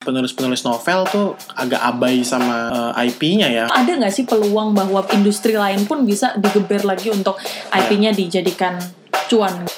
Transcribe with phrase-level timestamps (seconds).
[0.00, 3.64] penulis-penulis novel tuh agak abai sama uh, IP-nya ya.
[3.68, 7.36] Ada nggak sih peluang bahwa industri lain pun bisa digeber lagi untuk
[7.68, 8.80] IP-nya dijadikan
[9.28, 9.68] cuan?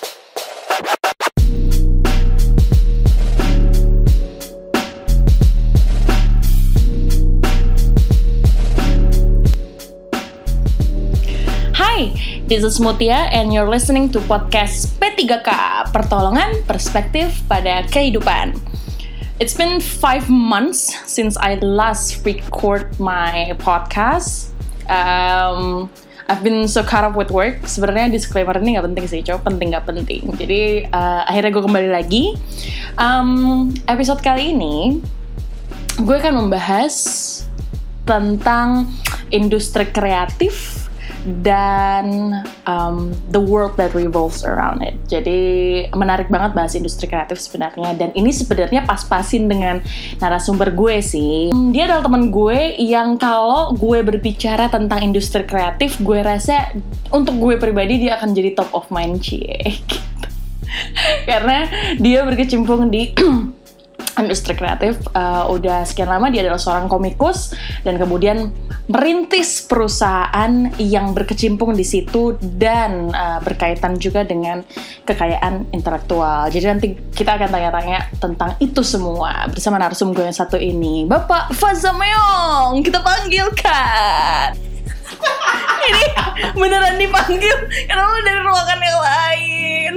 [11.75, 12.14] Hai,
[12.46, 15.50] this is Mutia and you're listening to podcast P3K,
[15.91, 18.71] Pertolongan Perspektif pada Kehidupan.
[19.43, 24.54] It's been five months since I last record my podcast.
[24.86, 25.90] Um,
[26.30, 27.67] I've been so caught up with work.
[27.67, 30.31] Sebenarnya disclaimer ini nggak penting sih, coba penting nggak penting.
[30.39, 32.39] Jadi uh, akhirnya gue kembali lagi.
[32.94, 35.03] Um, episode kali ini
[35.98, 36.95] gue akan membahas
[38.06, 38.95] tentang
[39.34, 40.81] industri kreatif
[41.42, 42.34] dan
[42.67, 44.98] um, the world that revolves around it.
[45.06, 45.41] Jadi
[45.95, 49.78] menarik banget bahas industri kreatif sebenarnya dan ini sebenarnya pas-pasin dengan
[50.19, 51.55] narasumber gue sih.
[51.70, 56.75] Dia adalah teman gue yang kalau gue berbicara tentang industri kreatif, gue rasa
[57.15, 59.78] untuk gue pribadi dia akan jadi top of mind cie.
[61.28, 61.69] Karena
[62.00, 63.12] dia berkecimpung di
[64.27, 68.51] industri kreatif uh, udah sekian lama dia adalah seorang komikus dan kemudian
[68.91, 74.67] merintis perusahaan yang berkecimpung di situ dan uh, berkaitan juga dengan
[75.06, 76.50] kekayaan intelektual.
[76.50, 81.95] Jadi nanti kita akan tanya-tanya tentang itu semua bersama narasumber yang satu ini, Bapak Faza
[81.95, 82.83] Meong.
[82.83, 84.72] Kita panggilkan.
[85.89, 86.05] Ini
[86.55, 87.56] beneran dipanggil
[87.89, 89.92] karena lu dari ruangan yang lain.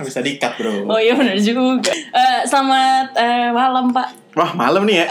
[0.00, 0.86] Bisa dikat bro.
[0.88, 1.92] Oh iya bener juga.
[2.10, 4.08] Uh, selamat uh, malam Pak.
[4.38, 5.06] Wah malam nih ya.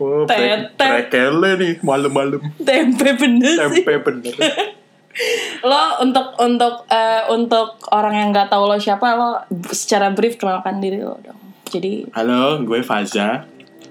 [0.00, 2.40] Oh, Trekele nih malam-malam.
[2.56, 3.84] Tempe bener sih.
[3.84, 4.32] Tempe bener.
[5.68, 9.42] lo untuk untuk uh, untuk orang yang nggak tahu lo siapa lo
[9.74, 11.36] secara brief kenalkan diri lo dong.
[11.68, 12.08] Jadi.
[12.16, 13.44] Halo, gue Faza.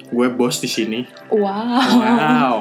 [0.09, 1.05] Gue bos di sini.
[1.29, 1.77] Wow.
[2.01, 2.55] Wow.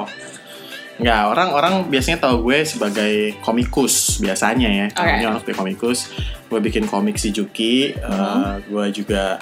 [0.97, 3.13] Nggak, orang-orang biasanya tahu gue sebagai
[3.45, 4.87] komikus biasanya ya.
[4.89, 5.25] Okay.
[5.25, 6.09] orang sebagai komikus.
[6.49, 7.93] Gue bikin komik si Juki.
[7.93, 8.65] Uh, Hmm.
[8.65, 9.37] gue juga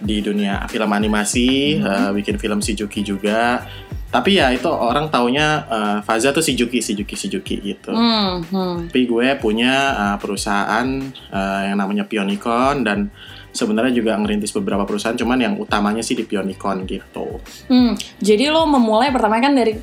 [0.00, 1.84] di dunia film animasi, Hmm.
[1.84, 3.60] uh, bikin film si Juki juga.
[4.06, 7.92] Tapi ya itu orang taunya uh, Faza tuh si Juki, si Juki, si Juki gitu.
[7.92, 8.88] Hmm, hmm.
[8.88, 10.86] Tapi gue punya uh, perusahaan
[11.28, 13.10] uh, yang namanya Pionicon dan
[13.50, 17.40] sebenarnya juga ngerintis beberapa perusahaan, cuman yang utamanya sih di Pionicon gitu.
[17.66, 19.74] Hmm, Jadi lo memulai pertama kan dari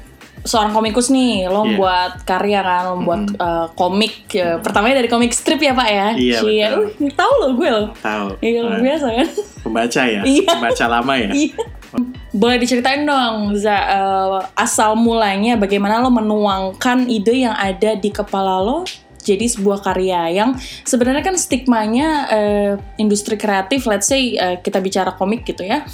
[0.44, 1.76] seorang komikus nih, lo Iya.
[1.76, 3.40] buat karya kan, lo buat Mm-mm.
[3.40, 4.28] uh, komik.
[4.30, 4.60] ya.
[4.60, 6.08] Pertamanya dari komik strip ya pak ya?
[6.14, 6.68] Iya, Cie.
[6.68, 6.84] betul.
[7.00, 7.84] Uh, tahu lo gue lo.
[7.96, 8.26] Tahu?
[8.40, 9.28] Iya Uh, biasa kan?
[9.64, 10.50] pembaca ya, Iya.
[10.50, 11.30] pembaca lama ya.
[11.32, 11.56] Iya.
[12.32, 18.58] Boleh diceritain dong, Za, uh, asal mulanya bagaimana lo menuangkan ide yang ada di kepala
[18.60, 18.82] lo
[19.24, 20.52] jadi sebuah karya yang
[20.84, 25.88] sebenarnya kan stigmanya uh, industri kreatif, let's say uh, kita bicara komik gitu ya.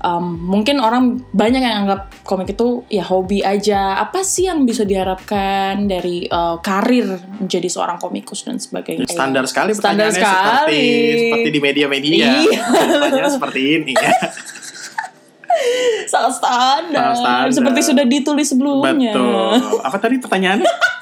[0.00, 4.00] Um, mungkin orang banyak yang anggap komik itu ya hobi aja.
[4.00, 9.04] Apa sih yang bisa diharapkan dari uh, karir menjadi seorang komikus dan sebagainya?
[9.04, 11.20] Standar sekali Standar pertanyaannya seperti sekali.
[11.20, 12.26] seperti di media-media.
[12.48, 12.60] Iya.
[12.64, 14.12] Pertanyaannya seperti ini ya.
[16.10, 17.12] Sangat standar.
[17.12, 17.52] Sangat standar.
[17.52, 19.12] Seperti sudah ditulis sebelumnya.
[19.12, 19.84] Betul.
[19.84, 20.66] Apa tadi pertanyaannya?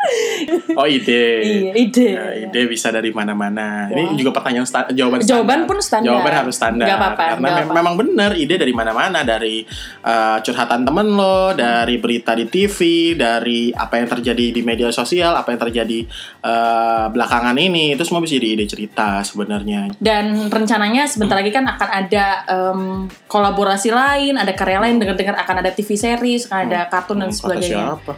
[0.72, 1.24] Oh ide.
[1.40, 2.08] Iya, ide.
[2.10, 3.86] Ya, ide bisa dari mana-mana.
[3.86, 4.16] Ini Wah.
[4.16, 5.28] juga pertanyaan sta- jawaban Jawaban
[5.58, 5.68] standar.
[5.68, 6.08] pun standar.
[6.08, 6.86] Jawaban harus standar.
[6.86, 7.72] Nggak apa-apa, Karena mem- apa.
[7.74, 9.60] memang benar ide dari mana-mana, dari
[10.02, 12.78] uh, curhatan temen lo, dari berita di TV,
[13.14, 15.98] dari apa yang terjadi di media sosial, apa yang terjadi
[16.40, 19.92] uh, belakangan ini, itu semua bisa jadi ide cerita sebenarnya.
[19.94, 22.80] Dan rencananya sebentar lagi kan akan ada em,
[23.26, 27.34] kolaborasi lain, ada karya lain, dengar-dengar akan ada TV series, akan ada kartun dan Hmm,
[27.34, 27.84] kata sebagainya.
[27.94, 28.12] siapa?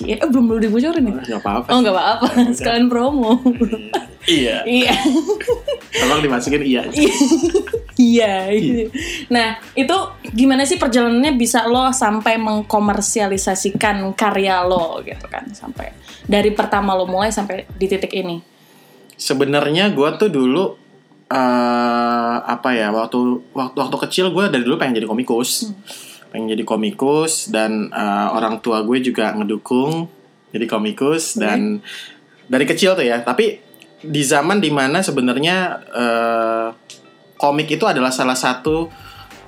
[0.00, 1.36] Cie, eh, belum belum dibocorin ya?
[1.36, 1.68] Gak apa-apa.
[1.68, 3.36] Oh nggak apa-apa, sekalian promo.
[4.24, 4.64] Iya.
[4.68, 4.92] Iya,
[5.96, 6.84] Tolong dimasukin iya.
[7.96, 8.32] iya.
[8.52, 8.92] gitu.
[9.32, 9.96] Nah itu
[10.36, 15.96] gimana sih perjalanannya bisa lo sampai mengkomersialisasikan karya lo gitu kan sampai
[16.28, 18.44] dari pertama lo mulai sampai di titik ini.
[19.16, 20.76] Sebenarnya gue tuh dulu
[21.30, 25.70] eh apa ya waktu waktu waktu kecil gue dari dulu pengen jadi komikus,
[26.30, 30.06] pengen jadi komikus dan eh, orang tua gue juga ngedukung
[30.50, 31.46] jadi komikus Oke.
[31.46, 31.60] dan
[32.50, 33.22] dari kecil tuh ya.
[33.22, 33.62] Tapi
[34.00, 35.56] di zaman di mana sebenarnya
[35.90, 36.68] eh,
[37.38, 38.90] komik itu adalah salah satu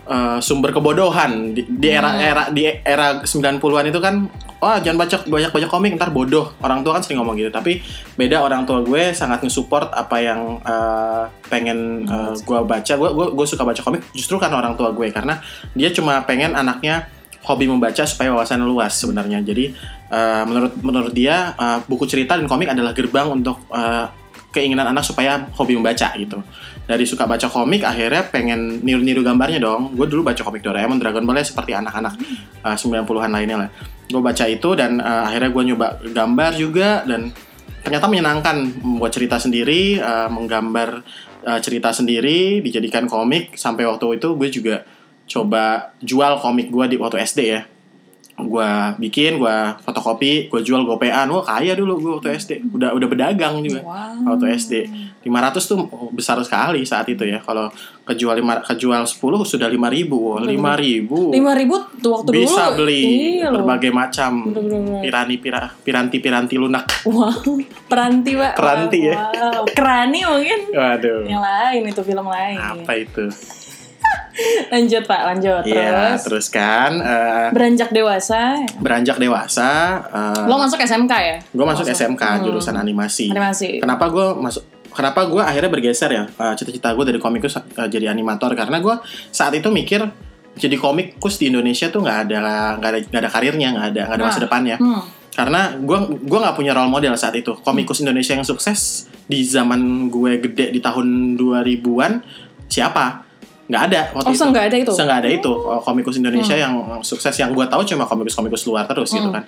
[0.06, 1.54] eh, sumber kebodohan.
[1.54, 2.20] Di, di era Hmm.
[2.22, 4.26] era di era 90-an itu kan
[4.62, 6.54] wah jangan baca banyak baca komik ntar bodoh.
[6.62, 7.50] Orang tua kan sering ngomong gitu.
[7.50, 7.82] Tapi
[8.14, 12.92] beda orang tua gue sangat nge-support apa yang eh, pengen eh, gue baca.
[12.94, 15.42] Gue, gue gue suka baca komik justru karena orang tua gue karena
[15.74, 17.10] dia cuma pengen anaknya
[17.42, 19.42] hobi membaca supaya wawasan luas sebenarnya.
[19.42, 19.74] Jadi
[20.14, 24.06] eh, menurut menurut dia eh, buku cerita dan komik adalah gerbang untuk eh,
[24.52, 26.38] keinginan anak supaya hobi membaca gitu.
[26.84, 29.96] Dari suka baca komik akhirnya pengen niru-niru gambarnya dong.
[29.96, 32.14] Gue dulu baca komik Doraemon Dragon Ball ya seperti anak-anak
[32.62, 33.68] uh, 90-an lainnya lah.
[34.12, 37.32] Gue baca itu dan uh, akhirnya gue nyoba gambar juga dan
[37.82, 41.02] ternyata menyenangkan membuat cerita sendiri uh, menggambar
[41.48, 43.56] uh, cerita sendiri dijadikan komik.
[43.56, 44.76] Sampai waktu itu gue juga
[45.24, 47.71] coba jual komik gue di waktu SD ya
[48.34, 53.06] gue bikin gue fotokopi gue jual gopean wah kaya dulu gue waktu SD udah udah
[53.06, 54.34] berdagang juga Wow.
[54.34, 54.74] waktu SD
[55.20, 55.28] 500
[55.62, 55.78] tuh
[56.10, 57.68] besar sekali saat itu ya kalau
[58.02, 59.14] kejual lima kejual 10
[59.44, 59.78] sudah 5000
[60.10, 60.48] wah 5000
[61.30, 62.40] Lima ribu tuh waktu dulu.
[62.40, 63.02] bisa beli
[63.36, 63.62] Iya loh.
[63.62, 64.50] berbagai macam
[64.98, 67.36] pirani pira, piranti piranti lunak Wow,
[67.86, 68.52] peranti pak.
[68.54, 69.14] Peranti ya.
[69.30, 70.60] Wow, kerani mungkin.
[70.72, 72.56] waduh Yang lain itu film lain.
[72.58, 73.24] apa itu
[74.68, 75.62] Lanjut pak, lanjut.
[75.62, 76.20] Iya Terus.
[76.24, 79.70] terus kan eh, Beranjak dewasa, beranjak dewasa
[80.02, 81.36] eh, lo masuk SMK ya?
[81.42, 81.96] gue masuk Masuk.
[81.98, 82.42] SMK Hmm.
[82.42, 83.78] jurusan animasi Animasi.
[83.78, 84.62] Kenapa gue masuk?
[84.88, 86.24] Kenapa gue akhirnya bergeser ya?
[86.30, 88.92] Uh, Cita-cita gue dari komikus uh, jadi animator karena gue
[89.28, 90.04] saat itu mikir
[90.52, 92.36] jadi komikus di Indonesia tuh nggak ada
[92.76, 94.44] nggak ada nggak ada karirnya nggak ada nggak ada masa Nah.
[94.44, 94.76] depannya.
[94.76, 95.00] Hmm.
[95.32, 97.56] Karena gue gua nggak punya role model saat itu.
[97.58, 102.12] Komikus Indonesia yang sukses di zaman gue gede di tahun 2000-an
[102.66, 103.31] siapa?
[103.72, 104.44] Nggak ada waktu Oh, itu.
[104.46, 104.92] nggak ada itu?
[104.92, 109.08] nggak ada itu Oh, komikus Indonesia yang sukses yang gue tahu cuma komikus-komikus luar terus
[109.08, 109.32] gitu Hmm.
[109.32, 109.44] kan.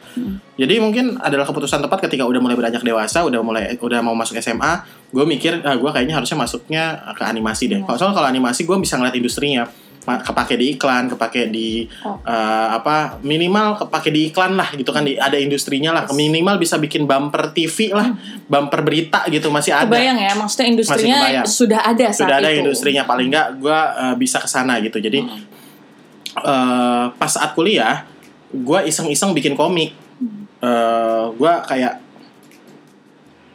[0.56, 4.38] Jadi mungkin adalah keputusan tepat ketika udah mulai beranjak dewasa, udah mulai udah mau masuk
[4.38, 4.80] SMA,
[5.10, 7.80] gue mikir ah, gue kayaknya harusnya masuknya ke animasi deh.
[7.82, 9.68] Kalau soalnya kalau animasi gue bisa ngeliat industrinya,
[10.04, 12.20] kepake di iklan, kepake di Oh.
[12.20, 16.04] eh, apa minimal kepake di iklan lah gitu kan, di, ada industrinya lah.
[16.06, 18.12] Minimal bisa bikin bumper TV lah,
[18.44, 19.88] bumper berita gitu masih ada.
[19.88, 21.18] Kebayang ya, maksudnya industrinya
[21.48, 22.60] sudah ada saat Sudah ada itu.
[22.60, 23.80] industrinya paling nggak gue
[24.20, 25.00] bisa ke sana gitu.
[25.00, 25.40] Jadi Hmm.
[26.36, 28.04] eh, pas saat kuliah,
[28.52, 29.96] gue iseng-iseng bikin komik.
[30.60, 32.04] Eh, gue kayak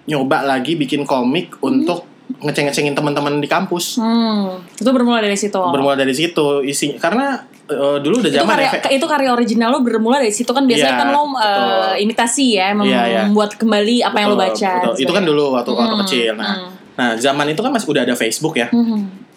[0.06, 2.08] nyoba lagi bikin komik untuk
[2.39, 4.00] ngeceng-ngecengin teman-teman di kampus.
[4.00, 5.59] Hmm, itu bermula dari situ.
[5.59, 8.89] Bermula dari situ isi karena eh, dulu udah itu zaman karya ya.
[8.95, 12.03] Itu karya original lo bermula dari situ kan biasanya Iya, kan lo uh, betul.
[12.03, 13.21] imitasi ya mem- Iya, iya.
[13.27, 14.95] membuat kembali apa yang lo Betul, baca betul.
[15.03, 16.33] Itu kan dulu waktu waktu Hmm, kecil.
[16.33, 16.69] Nah, hmm.
[16.95, 18.68] nah zaman itu kan masih udah ada Facebook ya.
[18.71, 19.29] Hmm.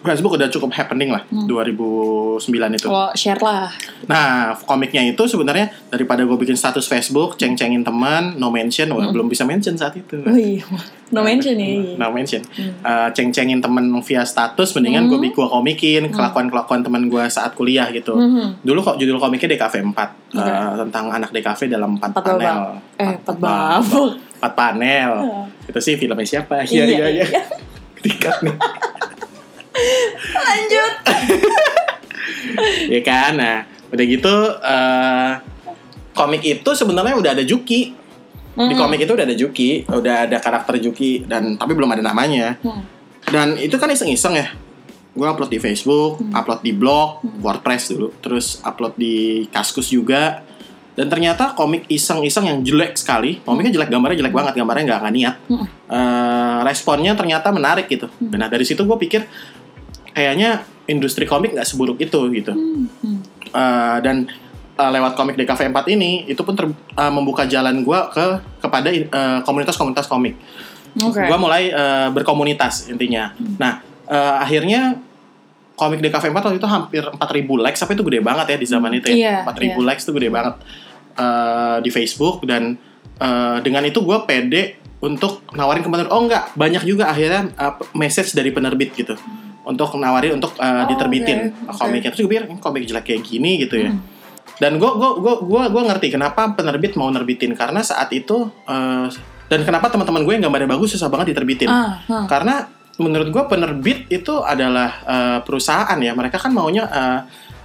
[0.00, 2.40] Facebook udah cukup happening lah 2009
[2.72, 2.86] itu.
[2.86, 3.68] lo share lah
[4.02, 9.28] Nah, komiknya itu sebenarnya daripada gue bikin status Facebook, ceng-cengin teman, no mention, wah belum
[9.28, 10.18] bisa mention saat itu.
[10.18, 10.64] oh iya
[11.10, 11.94] no mention ya iya.
[11.94, 12.42] No mention.
[12.50, 18.14] Eh, ceng-cengin temen via status, mendingan gue gue komikin kelakuan-kelakuan temen gue saat kuliah gitu.
[18.14, 18.62] Mhm.
[18.62, 19.94] Dulu kok judul komiknya DKV 4
[20.32, 20.42] Oke.
[20.42, 22.40] eh, tentang anak DKV dalam 4 Empat panel.
[22.40, 22.58] babak.
[22.96, 24.10] eh empat babak
[24.40, 25.10] 4 panel.
[25.66, 26.64] Itu sih filmnya siapa?
[26.64, 27.24] Iya, iya, iya.
[28.02, 28.54] Dikat nih.
[30.32, 30.92] Lanjut.
[32.90, 33.36] Ya kan?
[33.36, 33.56] Nah
[33.90, 35.32] udah gitu eh
[36.12, 37.94] komik itu sebenarnya udah ada Juki.
[38.50, 38.76] Di Mhm.
[38.76, 42.58] komik itu udah ada Juki udah ada karakter Juki dan tapi belum ada namanya.
[42.60, 42.82] Hmm.
[43.30, 44.48] dan itu kan iseng-iseng ya.
[45.12, 49.14] Gue upload di Facebook upload di blog WordPress dulu terus upload di
[49.48, 50.42] Kaskus juga.
[50.90, 55.36] Dan ternyata komik iseng-iseng yang jelek sekali komiknya jelek gambarnya jelek banget gambarnya nggak niat.
[55.46, 55.66] Hmm.
[55.86, 58.10] Eh, responnya ternyata menarik gitu.
[58.20, 59.22] Nah dari situ gue pikir
[60.12, 62.52] kayaknya industri komik nggak seburuk itu gitu.
[62.52, 62.86] Hmm.
[63.50, 64.26] Eh, dan
[64.78, 68.26] eh, lewat komik DKV 4 ini itu pun ter- eh, membuka jalan gue ke
[68.62, 68.88] kepada
[69.46, 70.34] komunitas-komunitas komik.
[70.98, 71.22] Oke.
[71.22, 73.30] Gue mulai eh, berkomunitas intinya.
[73.58, 74.98] Nah eh, akhirnya
[75.78, 78.90] komik DKV 4 waktu itu hampir 4000 likes tapi itu gede banget ya di zaman
[78.92, 79.48] itu ya.
[79.48, 80.54] 4000 likes itu gede banget
[81.16, 82.76] eh, di Facebook dan
[83.16, 87.74] eh, dengan itu gue pede untuk nawarin ke penerbit oh enggak banyak juga akhirnya eh,
[87.96, 89.16] message dari penerbit gitu
[89.62, 91.76] untuk nawarin untuk eh, Oh, diterbitin oke.
[91.76, 94.00] komiknya terus gue pikir "Ini komik jelek kayak gini gitu ya Hmm.
[94.56, 99.06] dan gue gue gue gue gue ngerti kenapa penerbit mau nerbitin karena saat itu eh,
[99.46, 102.24] dan kenapa teman-teman gue yang gambarnya bagus susah banget diterbitin ah, ah.
[102.26, 107.20] karena menurut gue penerbit itu adalah eh, perusahaan ya mereka kan maunya eh,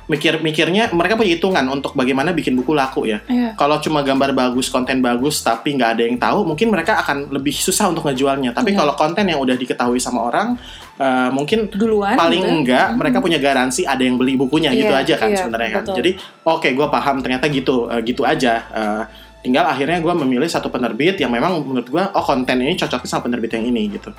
[0.06, 3.54] mikir-mikirnya mereka punya hitungan untuk bagaimana bikin buku laku ya Iya.
[3.56, 7.50] kalau cuma gambar bagus konten bagus tapi nggak ada yang tahu mungkin mereka akan lebih
[7.52, 8.80] susah untuk ngejualnya tapi Iya.
[8.80, 10.62] kalau konten yang udah diketahui sama orang
[10.96, 12.54] eh, mungkin duluan paling gitu.
[12.56, 15.84] enggak mereka punya garansi ada yang beli bukunya gitu Iya, aja kan iya, sebenarnya kan
[15.84, 15.96] betul.
[16.00, 16.12] jadi
[16.44, 19.04] oke gue paham ternyata gitu eh, gitu aja Eh,
[19.42, 23.24] tinggal akhirnya gue memilih satu penerbit yang memang menurut gue oh konten ini cocoknya sama
[23.24, 24.10] penerbit yang ini gitu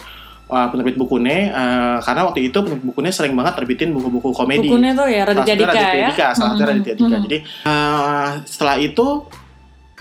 [0.47, 4.95] Wah, penerbit Bukune eh, karena waktu itu penerbit Bukune sering banget terbitin buku-buku komedi bukunya
[4.95, 6.71] tuh ya Raditya Dika Raditya ya Dika, salah satunya Mhm.
[6.71, 7.09] Raditya Dika.
[7.11, 7.23] Mhm.
[7.25, 9.07] Jadi eh, setelah itu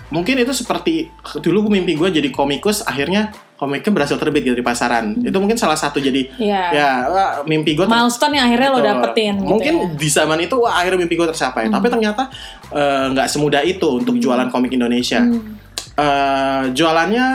[0.06, 1.10] mungkin itu seperti
[1.40, 5.16] dulu mimpi gue jadi komikus akhirnya komiknya berhasil terbit gitu di pasaran.
[5.18, 6.62] Itu mungkin salah satu jadi Iya.
[6.70, 8.88] ya wah, mimpi gue milestone yang akhirnya lo Betul.
[8.92, 9.86] dapetin gitu Mungkin ya.
[9.96, 11.66] di zaman itu wah akhirnya mimpi gue tercapai.
[11.66, 12.28] Tapi ternyata
[12.70, 15.24] eh, nggak semudah itu untuk jualan komik Indonesia.
[15.24, 15.56] Hmm.
[15.96, 17.26] Eh, jualannya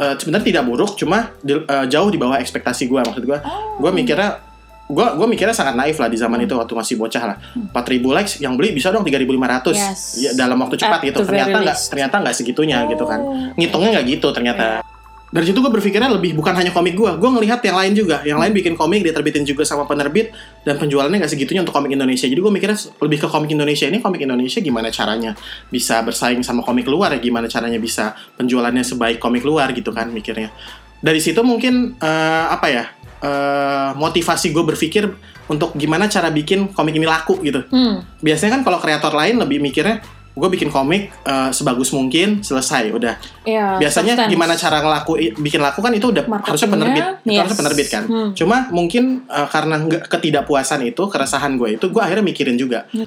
[0.00, 3.00] eh, sebenarnya tidak buruk, cuma di- eh, jauh di bawah ekspektasi gue.
[3.04, 3.38] Maksud gue,
[3.78, 4.49] gue mikirnya
[4.90, 7.36] gue gue mikirnya sangat naif lah di zaman itu waktu masih bocah lah.
[7.70, 10.00] 4000 likes yang beli bisa dong 3500 Yes.
[10.18, 11.18] ya, dalam waktu cepat At gitu.
[11.22, 11.88] Ternyata very nggak least.
[11.94, 13.20] ternyata nggak segitunya gitu kan.
[13.22, 13.54] Oh.
[13.54, 14.82] Ngitungnya nggak gitu ternyata.
[15.30, 18.42] Dari situ gue berpikirnya lebih bukan hanya komik gue, gue ngelihat yang lain juga, yang
[18.42, 20.34] lain bikin komik diterbitin juga sama penerbit
[20.66, 22.26] dan penjualannya nggak segitunya untuk komik Indonesia.
[22.26, 25.38] Jadi gue mikirnya lebih ke komik Indonesia ini komik Indonesia gimana caranya
[25.70, 28.10] bisa bersaing sama komik luar ya, gimana caranya bisa
[28.42, 30.50] penjualannya sebaik komik luar gitu kan mikirnya.
[30.98, 32.84] Dari situ mungkin eh, apa ya
[33.20, 35.04] eh, motivasi gue berpikir
[35.46, 38.00] untuk gimana cara bikin komik ini laku gitu Hmm.
[38.18, 40.00] biasanya kan kalau kreator lain lebih mikirnya
[40.30, 44.30] gue bikin komik eh, sebagus mungkin selesai udah Ya, biasanya substance.
[44.30, 47.36] gimana cara ngelaku bikin laku kan itu udah harusnya penerbit yes.
[47.36, 48.30] harusnya penerbit kan Hmm.
[48.32, 53.04] cuma mungkin eh, karena ketidakpuasan itu keresahan gue itu gue akhirnya mikirin juga Hmm.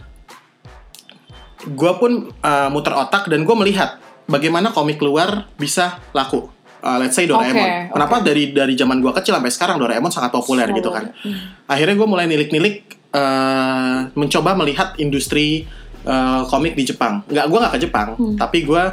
[1.65, 6.51] gue pun eh, muter otak dan gue melihat bagaimana komik luar bisa laku
[6.83, 7.55] Eh, let's say Doraemon.
[7.63, 11.15] Oke, kenapa dari dari zaman gue kecil sampai sekarang Doraemon sangat populer gitu kan?
[11.23, 11.55] Hmm.
[11.63, 12.75] akhirnya gue mulai nilik-nilik
[13.15, 15.63] eh, mencoba melihat industri
[16.03, 17.23] eh, komik di Jepang.
[17.31, 18.35] Nggak gue nggak ke Jepang Hmm.
[18.35, 18.83] tapi gue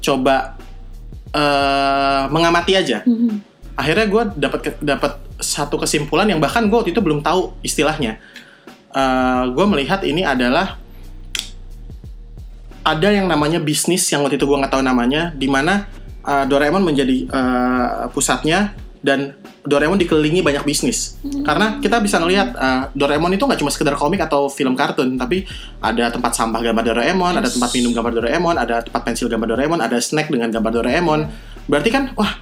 [0.00, 0.56] coba
[1.36, 3.04] eh, mengamati aja.
[3.04, 3.44] Hmm.
[3.74, 8.22] akhirnya gue dapat dapat satu kesimpulan yang bahkan gue waktu itu belum tahu istilahnya.
[9.50, 10.78] Gue melihat ini adalah
[12.86, 15.90] ada yang namanya bisnis yang waktu itu gue nggak tahu namanya di mana
[16.24, 18.72] uh, Doraemon menjadi uh, pusatnya
[19.04, 21.20] dan Doraemon dikelilingi banyak bisnis.
[21.44, 25.44] Karena kita bisa ngelihat uh, Doraemon itu nggak cuma sekedar komik atau film kartun tapi
[25.80, 29.80] ada tempat sampah gambar Doraemon ada tempat minum gambar Doraemon ada tempat pensil gambar Doraemon
[29.80, 31.20] ada snack dengan gambar Doraemon.
[31.68, 32.32] Berarti kan wah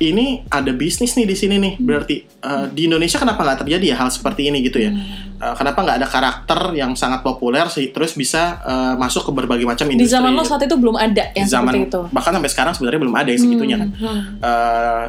[0.00, 1.74] ini ada bisnis nih di sini nih.
[1.80, 4.90] Berarti uh, di Indonesia kenapa nggak terjadi ya hal seperti ini gitu ya?
[5.36, 9.68] Uh, kenapa nggak ada karakter yang sangat populer sih terus bisa uh, masuk ke berbagai
[9.68, 10.50] macam Di industri zaman lo gitu.
[10.56, 12.00] saat itu belum ada yang Di zaman seperti itu.
[12.12, 13.88] bahkan sampai sekarang sebenarnya belum ada yang segitunya kan.
[14.00, 14.20] Hmm.
[14.40, 15.04] Eh,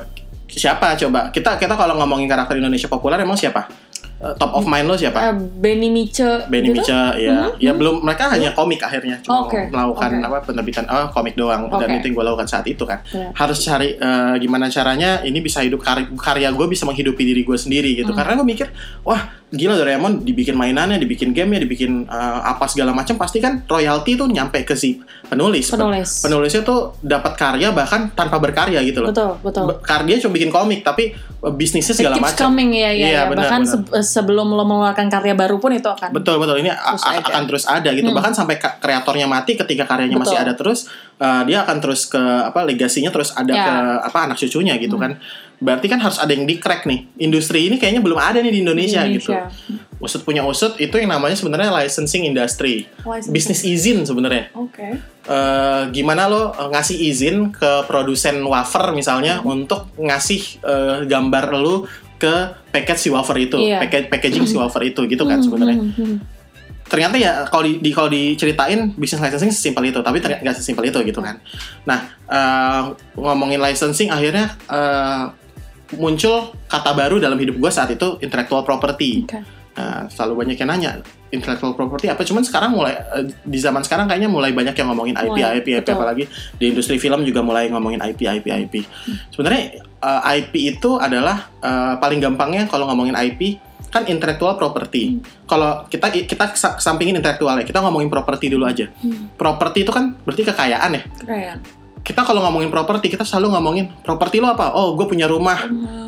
[0.47, 1.19] siapa coba?
[1.31, 3.67] Kita kita kalau ngomongin karakter Indonesia populer emang siapa
[4.17, 6.81] Eh, top of mind lo siapa Eh, Benny Mice Benny gitu?
[6.81, 10.25] Mice ya ya belum mereka hanya komik akhirnya cuma Oke, melakukan oke.
[10.25, 12.01] apa penerbitan oh, komik doang dan Oke.
[12.01, 13.29] itu yang gue lakukan saat itu kan Ya.
[13.31, 17.53] harus cari eh, gimana caranya ini bisa hidup karya, karya gue bisa menghidupi diri gue
[17.55, 18.17] sendiri gitu Hmm.
[18.17, 18.67] karena gue mikir
[19.03, 24.13] wah gila Doraemon dibikin mainannya dibikin gamenya dibikin eh, apa segala macam pasti kan royalti
[24.13, 26.19] tuh nyampe ke si penulis Penulis.
[26.19, 29.63] penulisnya tuh dapat karya bahkan tanpa berkarya gitu loh Betul, betul.
[29.65, 33.07] Be- karya cuma bikin komik tapi eh, bisnisnya segala keeps macam coming ya, ya, Iya,
[33.07, 33.21] ya.
[33.25, 34.03] benar, Bahkan benar.
[34.03, 36.11] se- sebelum lo mengeluarkan karya baru pun itu akan.
[36.11, 38.03] Betul betul ini Terus akan terus ada gitu.
[38.05, 38.17] Hmm.
[38.19, 40.43] Bahkan sampai kreatornya mati ketika karyanya masih Betul.
[40.43, 40.79] ada terus
[41.17, 43.63] uh, dia akan terus ke apa legasinya terus ada Ya.
[43.63, 43.73] ke
[44.05, 45.03] apa anak cucunya gitu Hmm.
[45.07, 45.11] kan.
[45.57, 47.09] Berarti kan harus ada yang di crack nih.
[47.17, 49.33] Industri ini kayaknya belum ada nih di Indonesia, gitu.
[49.33, 49.97] Indonesia.
[49.97, 52.85] Usut punya usut itu yang namanya sebenarnya licensing industry.
[53.01, 53.33] Licensing.
[53.33, 54.53] Bisnis izin sebenarnya.
[54.53, 55.01] Oke.
[55.27, 59.65] Eh, gimana lo eh, ngasih izin ke produsen wafer misalnya Hmm.
[59.65, 62.33] untuk ngasih eh, gambar lo ke
[62.69, 63.81] package si wafer itu, Iya.
[63.81, 66.17] package packaging si wafer itu gitu kan Hmm, sebenarnya hmm, hmm.
[66.87, 70.87] ternyata ya kalau di, di kalau diceritain bisnis licensing sesimpel itu tapi ternyata nggak sesimpel
[70.87, 71.37] itu gitu kan
[71.83, 72.81] nah eh,
[73.13, 75.23] ngomongin licensing akhirnya eh,
[75.95, 79.23] muncul kata baru dalam hidup gue saat itu intellectual property.
[79.23, 79.39] Oke.
[79.77, 80.91] Nah, selalu banyak yang nanya
[81.29, 82.25] intellectual property apa?
[82.25, 85.67] Cuman sekarang mulai eh, di zaman sekarang kayaknya mulai banyak yang ngomongin IP Mulai, IP
[85.69, 85.93] IP betul.
[85.93, 86.23] apalagi
[86.57, 88.73] di industri film juga mulai ngomongin IP IP IP
[89.29, 95.21] sebenarnya eh, IP itu adalah eh, paling gampangnya kalau ngomongin IP kan intellectual property.
[95.45, 98.89] Kalau kita kita kesa- kesampingin intelektual ya kita ngomongin properti dulu aja.
[98.99, 99.29] Hmm.
[99.37, 101.01] properti itu kan berarti kekayaan ya.
[101.21, 101.57] Keren.
[102.07, 105.59] Kita kalau ngomongin properti kita selalu ngomongin properti lo apa oh gue punya rumah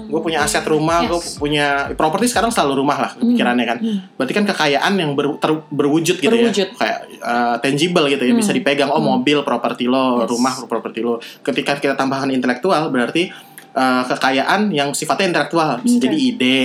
[0.08, 1.36] gue punya aset rumah gue Yes.
[1.36, 4.00] punya properti sekarang selalu rumah lah pikirannya kan Hmm.
[4.16, 6.68] berarti kan kekayaan yang ber- ter- berwujud gitu Berwujud.
[6.68, 8.58] ya kayak uh, tangible gitu ya bisa Hmm.
[8.58, 10.30] dipegang oh mobil properti lo Yes.
[10.30, 13.28] rumah properti lo ketika kita tambahkan intelektual berarti
[13.72, 16.04] uh, kekayaan yang sifatnya intelektual bisa Oke.
[16.06, 16.58] jadi ide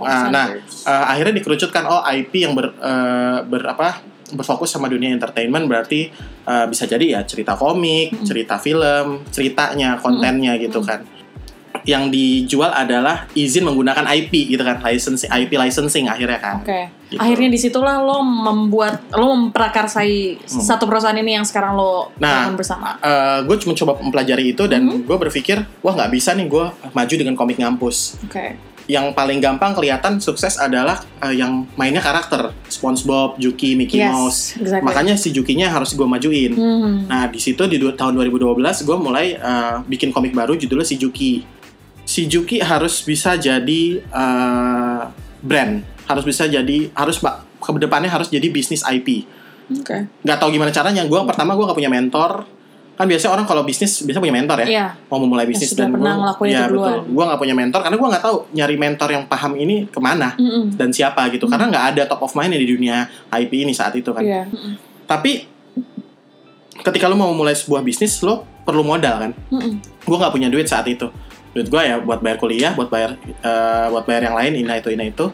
[0.00, 0.48] Ah, nah
[0.82, 6.12] uh, akhirnya dikerucutkan oh IP yang ber, uh, ber apa berfokus sama dunia entertainment berarti
[6.44, 8.24] uh, bisa jadi ya cerita komik, Mm.
[8.24, 11.04] cerita film, ceritanya, kontennya gitu kan.
[11.82, 16.56] Yang dijual adalah izin menggunakan IP gitu kan, licensing IP licensing akhirnya kan.
[16.60, 16.80] Oke.
[17.08, 17.16] Gitu.
[17.16, 22.20] Akhirnya di situlah lo membuat lo memprakarsai satu perusahaan ini yang sekarang lo Hmm.
[22.20, 23.00] Nah, bersama.
[23.40, 25.06] gue cuma coba mempelajari itu dan Mm-hmm.
[25.06, 28.20] gue berpikir wah nggak bisa nih gue maju dengan komik ngampus.
[28.22, 28.58] Oke.
[28.88, 34.40] Yang paling gampang kelihatan sukses adalah uh, yang mainnya karakter SpongeBob, Juki, Mickey Yes, Mouse.
[34.56, 34.86] exactly.
[34.88, 36.56] Makanya si Jukinya harus gue majuin.
[36.56, 37.04] Hmm.
[37.04, 38.56] Nah di situ di tahun 2012
[38.88, 41.44] gue mulai uh, bikin komik baru judulnya si Juki.
[42.08, 45.12] Si Juki harus bisa jadi uh,
[45.44, 49.28] brand, harus bisa jadi harus pak ke depannya harus jadi bisnis IP.
[49.68, 50.08] Oke.
[50.24, 51.04] Gak tahu gimana caranya.
[51.04, 52.48] Gue pertama gue gak punya mentor.
[52.98, 54.66] Kan biasanya orang kalau bisnis biasa punya mentor ya.
[54.66, 54.86] Iya.
[55.06, 56.96] mau memulai bisnis pernah gua- ngelakuin ya, betul.
[57.08, 60.34] Gue nggak punya mentor karena gue nggak tahu nyari mentor yang paham ini ke mana
[60.34, 60.74] Mm-mm.
[60.74, 61.46] dan siapa gitu.
[61.46, 64.20] Karena nggak ada top of mind di dunia IP ini saat itu kan.
[64.20, 64.50] Iya.
[65.06, 65.46] tapi
[66.78, 69.32] ketika lo mau memulai sebuah bisnis lo perlu modal kan.
[69.48, 69.78] Mm-mm.
[69.78, 71.06] gue nggak punya duit saat itu.
[71.48, 74.90] Duit gue ya buat bayar kuliah buat bayar eh, buat bayar yang lain ina itu
[74.90, 75.30] ina itu.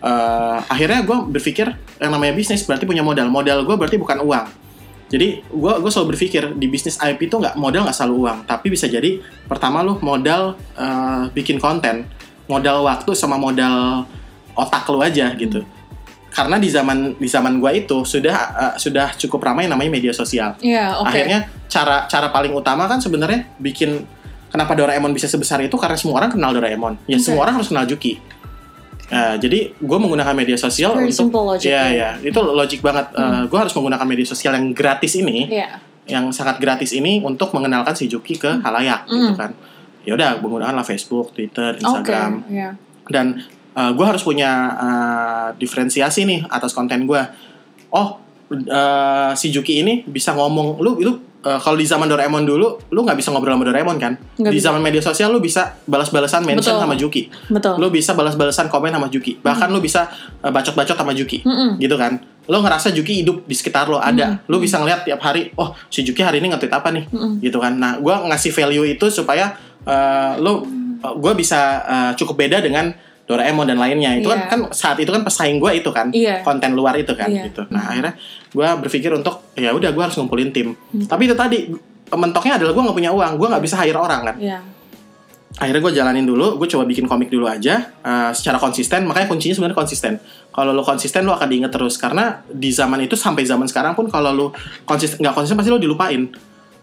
[0.00, 1.66] Eh, akhirnya gue berpikir
[1.98, 3.26] yang namanya bisnis berarti punya modal.
[3.26, 4.46] Modal gue berarti bukan uang
[5.10, 8.38] jadi gue gue selalu berpikir di bisnis IP itu nggak modal nggak selalu uang.
[8.46, 9.18] Tapi bisa jadi
[9.50, 12.06] pertama lu modal eh, bikin konten.
[12.46, 14.06] Modal waktu sama modal
[14.54, 15.66] otak lu aja gitu.
[16.30, 20.54] Karena di zaman di zaman gue itu sudah eh, sudah cukup ramai namanya media sosial.
[20.62, 21.10] Iya, oke.
[21.10, 24.06] akhirnya cara cara paling utama kan sebenarnya bikin
[24.46, 25.74] kenapa Doraemon bisa sebesar itu?
[25.74, 27.02] Karena semua orang kenal Doraemon.
[27.10, 27.26] Ya Oke.
[27.26, 28.22] semua orang harus kenal Juki
[29.10, 32.10] Nah, jadi gue menggunakan media sosial Very untuk logic ya ya.
[32.14, 33.10] ya itu logik banget
[33.50, 35.82] gue harus menggunakan media sosial yang gratis ini Iya.
[36.06, 39.38] yang sangat gratis ini untuk mengenalkan si Juki ke halayak gitu Mm.
[39.38, 39.50] kan
[40.00, 41.74] ya udah menggunakanlah Facebook Twitter.
[41.76, 42.70] Instagram Iya.
[43.06, 43.26] dan
[43.74, 47.22] gue harus punya uh, diferensiasi nih atas konten gue
[47.90, 48.08] oh
[48.50, 53.00] uh, si Juki ini bisa ngomong lu lu uh, kalau di zaman Doraemon dulu lu
[53.00, 54.66] nggak bisa ngobrol sama Doraemon kan Nggak di bisa.
[54.70, 56.82] zaman media sosial lu bisa balas-balasan mention Betul.
[56.84, 57.74] sama Juki Betul.
[57.76, 60.08] lu bisa balas-balasan komen sama Juki bahkan lu bisa
[60.40, 61.76] uh, bacot-bacot sama Juki Mm-mm.
[61.78, 65.52] gitu kan lo ngerasa Juki hidup di sekitar lo ada lo bisa ngeliat tiap hari
[65.54, 67.38] oh si Juki hari ini nge-tweet apa nih Mm-mm.
[67.40, 69.54] gitu kan nah gue ngasih value itu supaya
[69.86, 70.66] uh, lo
[71.00, 72.92] gue bisa uh, cukup beda dengan
[73.30, 74.50] Doraemon dan lainnya itu kan Iya.
[74.50, 76.42] kan saat itu kan pesaing gue itu kan Iya.
[76.42, 77.46] konten luar itu kan Iya.
[77.46, 78.18] gitu nah akhirnya
[78.50, 81.06] gue berpikir untuk ya udah gue harus ngumpulin tim Hmm.
[81.06, 81.70] tapi itu tadi
[82.10, 84.58] mentoknya adalah gue nggak punya uang gue nggak bisa hire orang kan Iya.
[85.52, 89.54] akhirnya gue jalanin dulu gue coba bikin komik dulu aja uh, secara konsisten makanya kuncinya
[89.54, 90.12] sebenarnya konsisten
[90.50, 94.06] kalau lo konsisten lo akan diinget terus karena di zaman itu sampai zaman sekarang pun
[94.06, 94.46] kalau lo
[94.84, 96.26] konsisten nggak konsisten pasti lo dilupain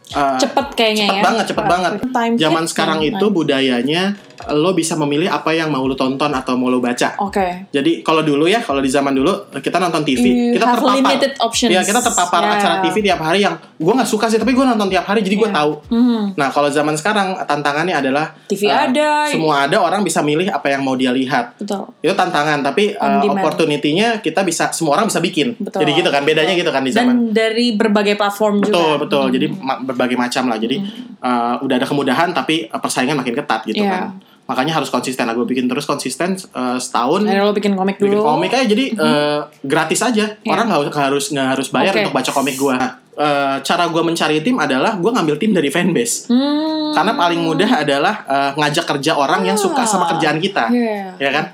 [0.09, 1.23] Uh, Cepet kayaknya cepet ya.
[1.25, 4.03] banget cepet banget Time zaman hit, sekarang time itu budayanya
[4.47, 7.67] lo bisa memilih apa yang mau lo tonton atau mau lo baca Oke.
[7.67, 11.31] jadi kalau dulu ya kalau di zaman dulu kita nonton TV You kita terpapar limited
[11.37, 11.69] options.
[11.69, 12.55] ya kita terpapar Yeah.
[12.55, 15.35] acara TV tiap hari yang gue nggak suka sih tapi gue nonton tiap hari jadi
[15.35, 15.57] gue Yeah.
[15.57, 16.23] tahu Mhm.
[16.35, 19.25] Nah, kalau zaman sekarang tantangannya adalah TV eh, ada.
[19.25, 21.57] semua ada orang bisa milih apa yang mau dia lihat.
[21.57, 21.89] Betul.
[21.97, 23.37] Itu tantangan, tapi eh, demand.
[23.37, 25.57] opportunity-nya kita bisa semua orang bisa bikin.
[25.57, 25.81] Betul.
[25.81, 27.09] Jadi gitu kan, bedanya gitu kan di zaman.
[27.25, 29.01] Dan dari berbagai platform betul, juga.
[29.01, 29.25] betul.
[29.31, 30.55] Jadi ma- berbagai macam lah.
[30.55, 30.77] Jadi
[31.17, 33.89] eh, udah ada kemudahan tapi eh, persaingan makin ketat gitu Iya.
[33.91, 34.03] kan.
[34.47, 35.25] Makanya harus konsisten.
[35.25, 38.29] Aku bikin terus konsisten eh, setahun Akhirnya lo bikin komik bikin dulu.
[38.29, 40.47] komik aja jadi eh, gratis aja Iya.
[40.47, 42.01] orang nggak harus nggak harus bayar Oke.
[42.03, 45.67] untuk baca komik gua Nah, eh, cara gua mencari tim adalah gua ngambil tim dari
[45.67, 46.93] fanbase Hmm.
[46.93, 51.17] karena paling mudah adalah eh, ngajak kerja orang yang suka sama kerjaan kita Iya.
[51.17, 51.45] ya kan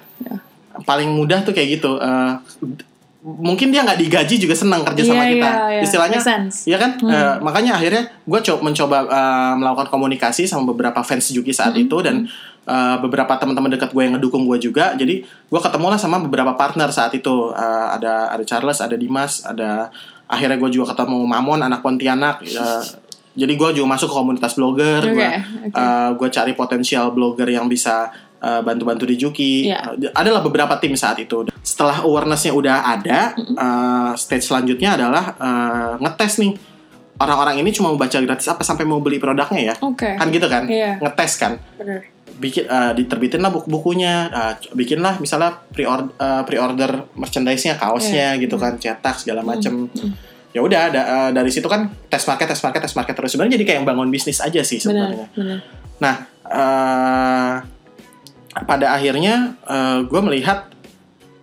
[0.84, 2.34] paling mudah tuh kayak gitu Eh,
[3.24, 5.48] mungkin dia nggak digaji juga senang kerja sama Iya, kita.
[5.48, 5.82] iya, iya.
[5.82, 6.20] istilahnya
[6.68, 6.92] ya kan?
[7.00, 11.96] Eh, makanya akhirnya gue coba mencoba eh, melakukan komunikasi sama beberapa fans Juki saat itu
[12.04, 12.28] dan
[12.68, 14.92] eh, beberapa teman-teman dekat gue yang ngedukung gue juga.
[15.00, 17.56] Jadi gue ketemu lah sama beberapa partner saat itu.
[17.56, 19.88] Eh, ada ada Charles ada Dimas ada
[20.28, 22.84] akhirnya gue juga ketemu Mamon anak Pontianak Eh,
[23.34, 25.26] jadi gue juga masuk ke komunitas blogger Oke, gue
[25.74, 25.82] oke.
[26.22, 28.12] gue cari potensial blogger yang bisa
[28.44, 29.72] uh, bantu-bantu di Juki.
[29.72, 31.48] Uh, adalah beberapa tim saat itu.
[31.64, 36.54] Setelah awarenessnya udah ada, uh, stage selanjutnya adalah uh, ngetes nih
[37.14, 39.76] orang-orang ini cuma mau baca gratis apa sampai mau beli produknya ya.
[39.80, 40.20] Oke.
[40.20, 40.68] Kan gitu kan?
[40.68, 41.00] Iya.
[41.00, 41.56] Ngetes kan.
[41.80, 42.12] Bener.
[42.34, 48.42] Bikin uh, diterbitin lah buku-bukunya, uh, bikinlah misalnya pre-order uh, pre-order merchandise-nya, kaosnya Iya.
[48.44, 49.88] gitu kan, cetak segala macem.
[49.94, 50.12] Hmm.
[50.54, 53.30] Ya udah da- uh, dari situ kan tes market, tes market, tes market terus.
[53.38, 55.30] Sebenarnya jadi kayak yang bangun bisnis aja sih sebenarnya.
[55.34, 55.62] Benar.
[55.62, 55.82] Benar.
[56.02, 56.16] Nah,
[56.50, 57.54] eh,
[58.54, 59.58] pada akhirnya
[60.06, 60.70] gue melihat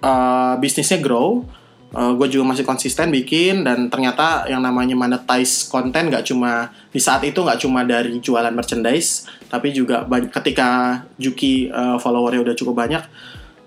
[0.02, 1.44] eh, bisnisnya grow,
[1.90, 7.26] gue juga masih konsisten bikin dan ternyata yang namanya monetize konten nggak cuma di saat
[7.26, 13.02] itu nggak cuma dari jualan merchandise, tapi juga ketika Juki eh, followernya udah cukup banyak.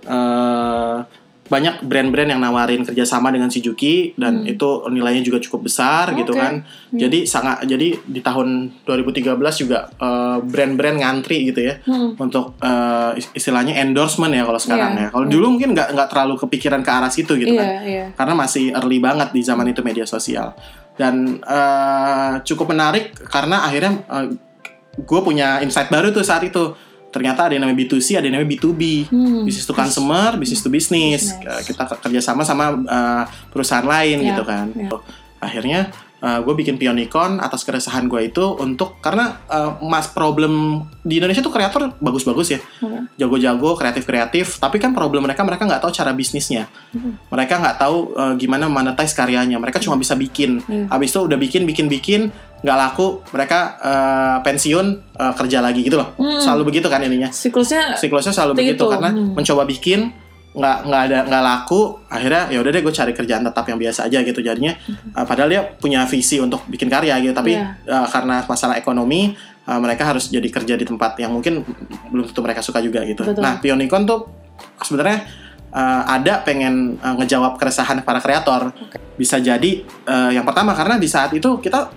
[0.07, 0.97] eh,
[1.53, 6.33] banyak brand-brand yang nawarin kerjasama dengan si Juki dan itu nilainya juga cukup besar gitu
[6.33, 6.41] Oke.
[6.41, 6.53] kan.
[6.89, 12.17] Jadi sangat jadi di tahun 2013 juga eh, brand-brand ngantri gitu ya Hmm.
[12.17, 12.57] untuk
[13.13, 15.07] is- istilahnya endorsement ya kalau sekarang Iya, ya.
[15.11, 17.69] Kalau dulu mungkin nggak nggak terlalu kepikiran ke arah situ gitu Iya, kan.
[17.85, 18.05] iya.
[18.11, 20.57] karena masih early banget di zaman itu media sosial.
[20.93, 24.01] Dan eh, cukup menarik karena akhirnya
[24.95, 26.73] gue punya insight baru tuh saat itu
[27.13, 29.43] ternyata ada yang namanya B2C ada yang namanya B2B Hmm.
[29.43, 31.37] business to consumer business to business Business.
[31.39, 34.89] Eh, kita ke- kerjasama sama eh, perusahaan lain Ya, gitu kan ya.
[35.39, 35.81] akhirnya
[36.23, 41.51] gue bikin Pionicon atas keresahan gue itu untuk karena eh, mas problem di Indonesia tuh
[41.51, 43.11] kreator bagus-bagus ya Oke.
[43.17, 46.71] jago-jago kreatif-kreatif tapi kan problem mereka mereka nggak tahu cara bisnisnya
[47.27, 50.87] mereka nggak tahu eh, gimana monetize karyanya mereka cuma bisa bikin Iya.
[50.89, 52.21] habis itu udah bikin bikin bikin
[52.63, 57.93] nggak laku mereka eh, pensiun eh, kerja lagi gitu loh selalu begitu kan ininya Siklusnya
[57.93, 58.87] siklusnya selalu begitu itu.
[58.87, 59.35] karena Hmm.
[59.35, 60.15] mencoba bikin
[60.53, 64.05] nggak nggak ada nggak laku akhirnya ya udah deh gue cari kerjaan tetap yang biasa
[64.05, 64.77] aja gitu jadinya
[65.11, 67.73] uh, padahal dia punya visi untuk bikin karya gitu tapi Iya.
[67.83, 69.33] uh, karena masalah ekonomi
[69.65, 71.65] uh, mereka harus jadi kerja di tempat yang mungkin
[72.07, 73.41] belum tentu mereka suka juga gitu Betul.
[73.41, 74.29] nah Pionicon tuh
[74.77, 75.25] sebenarnya
[75.69, 78.69] uh, ada pengen uh, ngejawab keresahan para kreator
[79.15, 81.89] bisa jadi uh, yang pertama karena di saat itu kita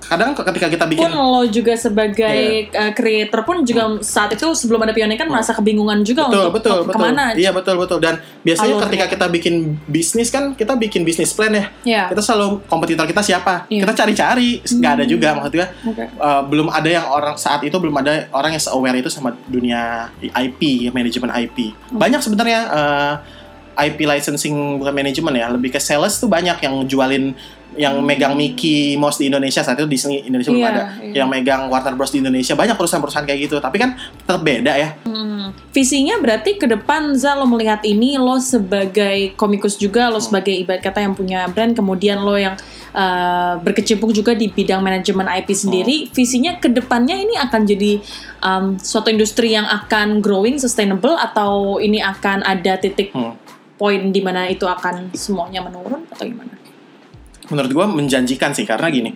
[0.00, 2.80] kadang ketika kita bikin pun lo juga sebagai Iya.
[2.80, 6.32] uh, creator pun juga saat itu sebelum ada Pioneer kan merasa kebingungan juga Hmm.
[6.32, 8.86] betul untuk betul ke- betul ke mana iya betul betul dan biasanya Alurnya.
[8.88, 9.54] ketika kita bikin
[9.84, 13.84] bisnis kan kita bikin bisnis plan ya ya kita selalu kompetitor kita siapa Iya.
[13.84, 17.94] kita cari-cari nggak ada juga maksudnya oke uh, belum ada yang orang saat itu belum
[17.94, 21.98] ada orang yang aware itu sama dunia IP manajemen IP Hmm.
[21.98, 23.14] banyak sebenarnya uh,
[23.78, 27.30] IP licensing bukan manajemen ya lebih ke sales tuh banyak yang jualin
[27.78, 30.68] yang megang Mickey Mouse di Indonesia saat itu Disney Indonesia belum Hmm.
[30.68, 31.14] Iya, ada iya.
[31.22, 34.90] yang megang Warner Bros di Indonesia banyak perusahaan-perusahaan kayak gitu tapi kan tetap beda ya
[35.06, 35.54] Hmm.
[35.70, 40.12] Visinya berarti ke depan Za lo melihat ini lo sebagai komikus juga Hmm.
[40.12, 42.58] lo sebagai ibarat kata yang punya brand kemudian lo yang
[42.92, 46.12] uh, berkecimpung juga di bidang manajemen IP sendiri Hmm.
[46.12, 47.92] visinya ke depannya ini akan jadi
[48.42, 53.38] um, suatu industri yang akan growing sustainable atau ini akan ada titik Hmm.
[53.78, 56.57] poin di mana itu akan semuanya menurun atau gimana?
[57.48, 59.12] Menurut gua menjanjikan sih karena gini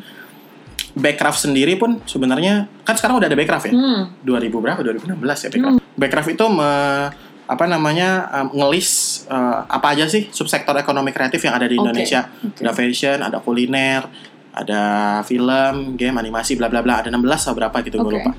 [0.93, 4.03] Backcraft sendiri pun sebenarnya kan sekarang udah ada Backcraft ya Hmm.
[4.21, 5.79] 2000 berapa 2016 ya Backcraft.
[5.95, 7.09] Backcraft itu me-
[7.43, 8.89] apa namanya um, ngelis
[9.27, 12.29] uh, apa aja sih subsektor ekonomi kreatif yang ada di Indonesia.
[12.31, 12.61] oke.
[12.61, 14.05] Ada fashion, ada kuliner,
[14.53, 14.83] ada
[15.23, 17.01] film, game, animasi, bla bla bla.
[17.01, 18.17] Ada 16 atau berapa gitu gue Oke.
[18.19, 18.33] lupa.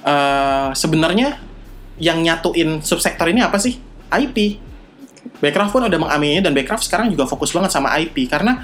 [0.00, 1.36] Eh, sebenarnya
[1.98, 3.76] yang nyatuin subsektor ini apa sih?
[4.10, 4.56] IP.
[5.36, 8.56] Backcraft pun udah mengamini dan Backcraft sekarang juga fokus banget sama IP karena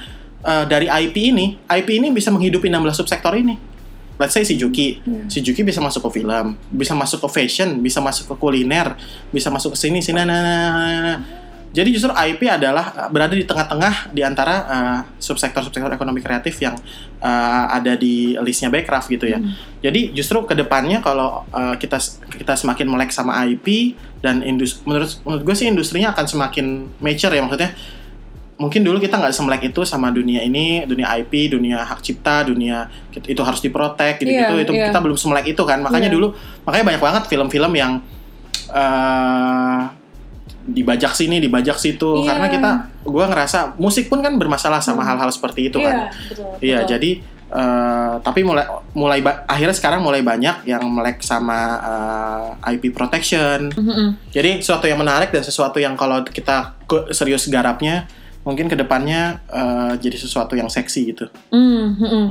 [0.47, 3.59] eh, dari IP ini, IP ini bisa menghidupi 16 subsektor ini.
[4.17, 5.29] Let's say si Juki, Hmm.
[5.29, 8.97] si Juki bisa masuk ke film, bisa masuk ke fashion, bisa masuk ke kuliner,
[9.29, 11.19] bisa masuk ke sini sini nah, nah, nah, nah, nah.
[11.77, 16.73] Jadi justru IP adalah eh, berada di tengah-tengah di antara eh, subsektor-subsektor ekonomi kreatif yang
[17.21, 19.37] eh, ada di listnya Backcraft gitu ya.
[19.85, 22.01] Jadi justru ke depannya kalau eh, kita
[22.33, 23.93] kita semakin melek sama IP
[24.25, 26.67] dan industri menurut menurut gue sih industrinya akan semakin
[27.05, 27.77] mature ya maksudnya
[28.57, 32.89] mungkin dulu kita nggak semelek itu sama dunia ini dunia IP dunia hak cipta dunia
[33.13, 34.89] itu harus diprotek gitu gitu Iya, itu iya.
[34.89, 36.17] kita belum semelek itu kan makanya Iya.
[36.17, 36.33] dulu
[36.65, 37.93] makanya banyak banget film-film yang
[38.73, 39.81] eh
[40.67, 42.35] dibajak sini dibajak situ Iya.
[42.35, 42.71] karena kita
[43.07, 45.15] gue ngerasa musik pun kan bermasalah sama Hmm.
[45.15, 46.59] hal-hal seperti itu kan betul.
[46.59, 46.91] Iya, betul.
[46.91, 47.11] jadi
[47.47, 51.79] eh, tapi mulai mulai akhirnya sekarang mulai banyak yang melek sama
[52.59, 53.71] eh, IP protection.
[53.71, 54.35] Mhm.
[54.35, 56.75] Jadi sesuatu yang menarik dan sesuatu yang kalau kita
[57.15, 58.11] serius garapnya
[58.47, 61.27] mungkin ke depannya eh, jadi sesuatu yang seksi gitu.
[61.51, 62.27] Hmm, hmm, hmm.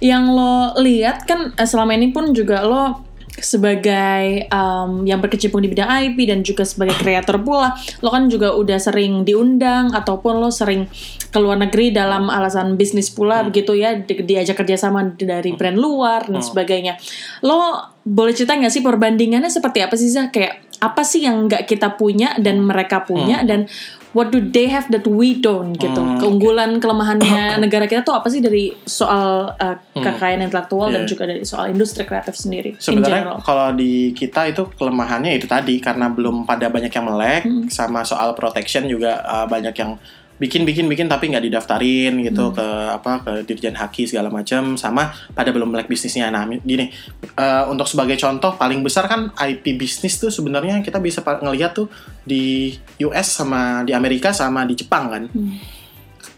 [0.00, 3.04] Yang lo lihat kan eh, selama ini pun juga lo
[3.38, 8.54] sebagai um, yang berkecimpung di bidang IP dan juga sebagai kreator pula, lo kan juga
[8.54, 10.90] udah sering diundang ataupun lo sering
[11.28, 16.26] ke luar negeri dalam alasan bisnis pula begitu ya, di- diajak kerjasama dari brand luar
[16.26, 16.98] dan sebagainya.
[17.46, 20.34] Lo boleh cerita nggak sih perbandingannya seperti apa sih Zah?
[20.34, 23.66] Kayak apa sih yang nggak kita punya dan mereka punya dan
[24.10, 28.28] what do they have that we don't gitu Hmm, keunggulan kelemahannya negara kita tuh apa
[28.28, 31.10] sih dari soal uh, kekayaan intelektual dan Iya.
[31.10, 36.08] juga dari soal industri kreatif sendiri Sebenarnya kalau di kita itu kelemahannya itu tadi karena
[36.08, 37.68] belum pada banyak yang melek Hmm.
[37.68, 39.92] sama soal protection juga eh, banyak yang
[40.38, 42.24] bikin bikin bikin tapi nggak didaftarin Hmm.
[42.30, 46.30] gitu ke apa ke dirjen haki segala macam sama pada belum melek bisnisnya.
[46.30, 46.88] Nah gini
[47.36, 51.90] eh, untuk sebagai contoh paling besar kan IP bisnis tuh sebenarnya kita bisa ngelihat tuh
[52.24, 52.72] di
[53.04, 55.24] US sama di Amerika sama di Jepang kan.
[55.28, 55.58] Hmm.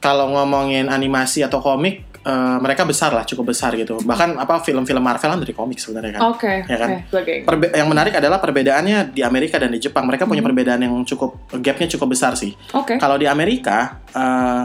[0.01, 3.97] Kalau ngomongin animasi atau komik eh, mereka besar lah cukup besar gitu.
[3.99, 6.23] Bahkan apa film-film Marvel kan dari komik sebenarnya kan.
[6.29, 6.89] oke Ya kan?
[7.05, 10.05] sebagai Perbe- yang menarik adalah perbedaannya di Amerika dan di Jepang.
[10.05, 10.31] Mereka Hmm.
[10.31, 12.53] punya perbedaan yang cukup gapnya cukup besar sih.
[12.71, 14.65] oke Kalau di Amerika, eh,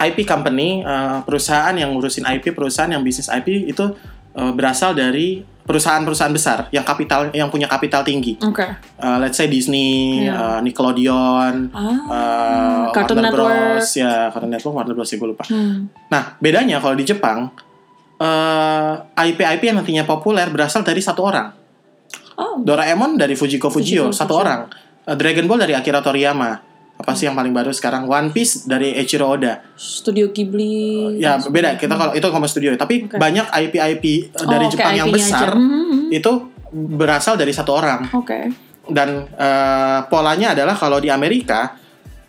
[0.00, 3.84] IP company, eh, perusahaan yang ngurusin IP, perusahaan yang bisnis IP itu
[4.30, 8.40] eh, berasal dari perusahaan-perusahaan besar yang kapital yang punya kapital tinggi.
[8.40, 8.64] oke
[8.96, 10.32] Eh, let's say Disney, Iya.
[10.32, 15.28] eh, Nickelodeon, ah eh, Cartoon Warner Network Bros, ya Cartoon Network, Warner Bros, ya gue
[15.28, 15.44] lupa.
[15.46, 15.86] Hmm.
[16.08, 17.52] Nah, bedanya kalau di Jepang,
[18.16, 21.52] eh, IP-IP yang nantinya populer berasal dari satu orang.
[22.36, 24.42] oh Doraemon dari Fujiko Fujio, Fujiko satu Fujio.
[24.42, 24.60] orang.
[25.04, 26.67] Uh, Dragon Ball dari Akira Toriyama.
[26.98, 28.10] Apa sih yang paling baru sekarang?
[28.10, 29.62] One Piece dari Eiichiro Oda.
[29.78, 31.78] studio Ghibli Ya beda.
[31.78, 33.16] Kita kalau itu ngomong studio, tapi Oke.
[33.16, 35.56] banyak IP-IP uh, dari Oh, oke, Jepang yang IP-nya besar aja.
[35.56, 36.32] Hmm, hmm, itu
[36.74, 38.10] berasal dari satu orang.
[38.10, 38.38] oke
[38.88, 41.78] Dan uh, polanya adalah kalau di Amerika,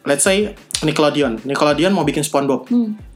[0.05, 0.53] let's say
[0.85, 1.43] Nickelodeon.
[1.43, 2.69] Nickelodeon mau bikin SpongeBob.
[2.69, 3.08] Hmm.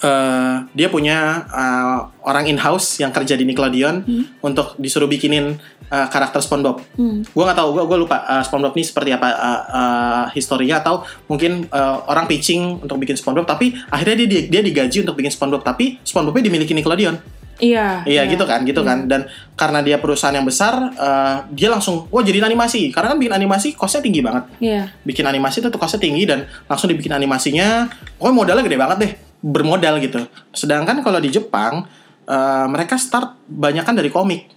[0.00, 4.04] Eh, dia punya eh, orang in house yang kerja di Nickelodeon
[4.42, 5.56] untuk disuruh bikinin
[5.88, 6.82] eh, karakter SpongeBob.
[6.96, 7.22] Hmm.
[7.24, 11.04] Gue nggak tahu, gue gue lupa eh, SpongeBob ini seperti apa eh, eh, historinya atau
[11.30, 15.64] mungkin eh, orang pitching untuk bikin SpongeBob, tapi akhirnya dia dia digaji untuk bikin SpongeBob,
[15.64, 17.36] tapi SpongeBobnya dimiliki Nickelodeon.
[17.56, 18.04] Iya.
[18.04, 19.08] Iya gitu kan, gitu kan.
[19.08, 22.92] Dan karena dia perusahaan yang besar, eh, dia langsung, wah jadiin animasi.
[22.92, 24.44] Karena kan bikin animasi costnya tinggi banget.
[24.60, 24.92] Iya.
[25.08, 27.88] Bikin animasi itu tuh costnya tinggi dan langsung dibikin animasinya.
[28.20, 30.24] Pokoknya modalnya gede banget deh, bermodal gitu.
[30.50, 31.84] Sedangkan kalau di Jepang,
[32.24, 34.48] eh, mereka start banyak kan dari komik.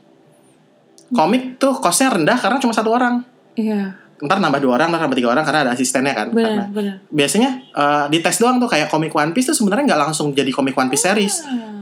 [1.10, 3.26] Komik tuh costnya rendah karena cuma satu orang.
[3.54, 3.98] Iya.
[4.20, 6.28] Ntar nambah dua orang, ntar nambah tiga orang karena ada asistennya kan.
[6.30, 6.96] Karena- Benar, benar.
[7.10, 10.52] biasanya eh, di tes doang tuh kayak komik One Piece tuh sebenarnya nggak langsung jadi
[10.52, 11.36] komik One Piece series.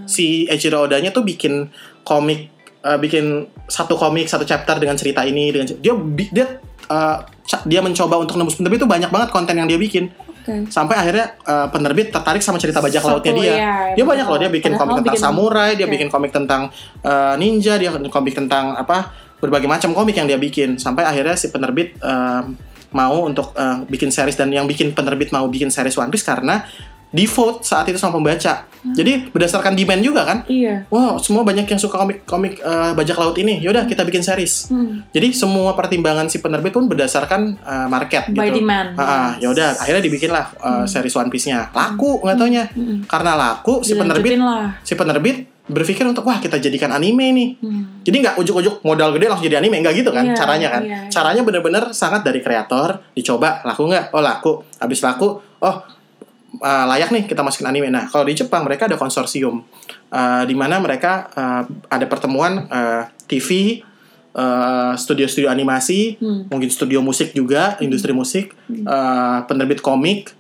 [0.08, 1.68] Si Eiichiro Oda-nya tuh bikin
[2.02, 2.48] komik
[2.80, 3.26] eh, bikin
[3.68, 5.92] satu komik satu chapter dengan cerita ini dengan dia
[6.32, 6.46] dia
[7.44, 10.08] ca- dia mencoba untuk nembus penerbit itu banyak banget konten yang dia bikin
[10.48, 10.72] Oke.
[10.72, 13.44] sampai akhirnya eh, penerbit tertarik sama cerita bajak Satu, lautnya dia.
[13.44, 13.54] iya,
[13.92, 14.12] dia betul.
[14.16, 15.92] banyak loh dia bikin komik tentang bikin- samurai, dia oke.
[15.92, 16.62] bikin komik tentang
[17.04, 21.52] eh, ninja, dia komik tentang apa berbagai macam komik yang dia bikin sampai akhirnya si
[21.52, 22.42] penerbit eh,
[22.88, 26.64] mau untuk eh, bikin series dan yang bikin penerbit mau bikin series One Piece karena
[27.08, 28.68] di vote saat itu sama pembaca.
[28.88, 30.38] Jadi berdasarkan demand juga kan.
[30.48, 30.88] Iya.
[30.88, 33.60] Wow, semua banyak yang suka komik-komik eh, bajak laut ini.
[33.60, 34.72] Yaudah kita bikin series.
[34.72, 35.04] Hmm.
[35.12, 38.64] Jadi semua pertimbangan si penerbit pun berdasarkan eh, market By gitu.
[38.64, 38.96] demand.
[38.96, 41.68] Ah, ah, ya udah akhirnya dibikinlah uh, series One Piece-nya.
[41.76, 42.64] Laku nggak taunya.
[42.72, 43.04] Hmm.
[43.04, 44.80] Karena laku si penerbit lah.
[44.84, 47.50] si penerbit berpikir untuk wah kita jadikan anime nih.
[47.60, 47.84] Hmm.
[48.08, 50.82] Jadi nggak ujuk-ujuk modal gede langsung jadi anime nggak gitu kan Iya, caranya kan.
[50.88, 51.12] iya, iya.
[51.12, 54.16] Caranya bener-bener sangat dari kreator dicoba laku nggak?
[54.16, 54.64] Oh laku.
[54.80, 55.76] Habis laku, oh
[56.60, 57.92] uh, layak nih kita masukin anime.
[57.92, 59.64] Nah kalau di Jepang mereka ada konsorsium
[60.12, 63.82] uh, di mana mereka uh, ada pertemuan uh, TV,
[64.38, 66.48] uh, studio-studio animasi, Hmm.
[66.48, 68.56] mungkin studio musik juga, industri musik,
[68.88, 70.32] uh, penerbit komik,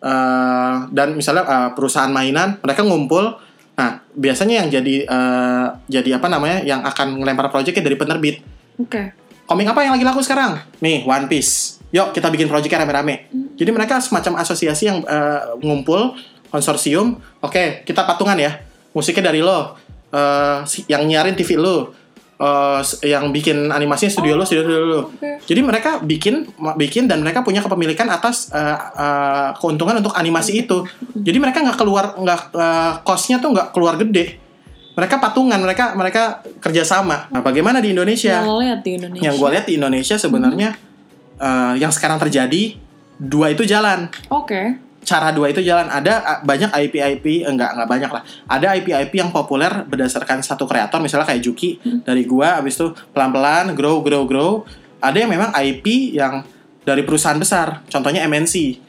[0.00, 3.36] uh, dan misalnya uh, perusahaan mainan, mereka ngumpul.
[3.76, 8.44] Nah, biasanya yang jadi uh, jadi apa namanya, yang akan ngelempar proyeknya dari penerbit.
[8.76, 9.16] Oke.
[9.48, 10.62] Komik apa yang lagi laku sekarang?
[10.78, 11.82] Nih, One Piece.
[11.90, 13.26] Yuk kita bikin proyeknya rame-rame.
[13.56, 16.16] Jadi mereka semacam asosiasi yang uh, ngumpul
[16.50, 17.18] konsorsium.
[17.40, 18.60] Oke, kita patungan ya.
[18.90, 19.78] Musiknya dari lo,
[20.10, 21.94] uh, yang nyiarin TV lo,
[22.42, 25.00] uh, yang bikin animasinya studio lo, studio lo.
[25.14, 25.44] Oke.
[25.46, 30.82] Jadi mereka bikin bikin dan mereka punya kepemilikan atas uh, uh, keuntungan untuk animasi itu.
[31.14, 34.40] Jadi mereka nggak keluar nggak uh, costnya tuh nggak keluar gede.
[34.98, 37.30] Mereka patungan, mereka mereka kerjasama.
[37.30, 38.42] Nah, bagaimana di Indonesia?
[38.42, 39.22] Yang lo lihat di Indonesia.
[39.22, 40.70] Yang gue lihat di Indonesia sebenarnya
[41.38, 42.76] eh, yang sekarang terjadi
[43.20, 44.08] dua itu jalan.
[44.32, 44.80] Oke.
[45.00, 45.86] Cara dua itu jalan.
[45.86, 48.22] Ada eh, banyak IP IP enggak enggak banyak lah.
[48.48, 52.88] Ada IP IP yang populer berdasarkan satu kreator misalnya kayak Juki dari gua abis itu
[53.12, 54.64] pelan-pelan grow grow grow.
[55.00, 56.44] Ada yang memang IP yang
[56.80, 57.84] dari perusahaan besar.
[57.88, 58.88] Contohnya MNC.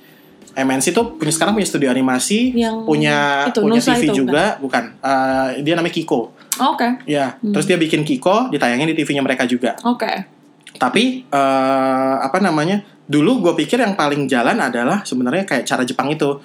[0.52, 4.60] MNC tuh punya sekarang punya studio animasi, Yang punya itu, punya Nusa TV itu, juga,
[4.60, 4.84] bukan.
[5.00, 6.36] Eh, dia namanya Kiko.
[6.60, 7.00] Oke.
[7.08, 7.56] Ya, Hmm.
[7.56, 9.80] terus dia bikin Kiko, ditayangin di TV-nya mereka juga.
[9.88, 10.12] Oke.
[10.76, 12.84] Tapi eh, apa namanya?
[13.08, 16.42] Dulu gue pikir yang paling jalan adalah sebenarnya kayak cara Jepang itu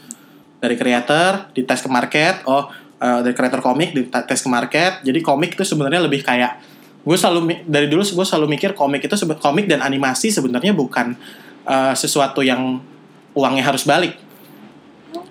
[0.58, 2.42] dari creator dites ke market.
[2.48, 2.68] Oh,
[3.00, 5.04] eh, dari creator komik dites ke market.
[5.04, 6.58] Jadi komik itu sebenarnya lebih kayak
[7.06, 11.14] gue selalu dari dulu gue selalu mikir komik itu komik dan animasi sebenarnya bukan
[11.66, 12.82] eh, sesuatu yang
[13.36, 14.25] uangnya harus balik.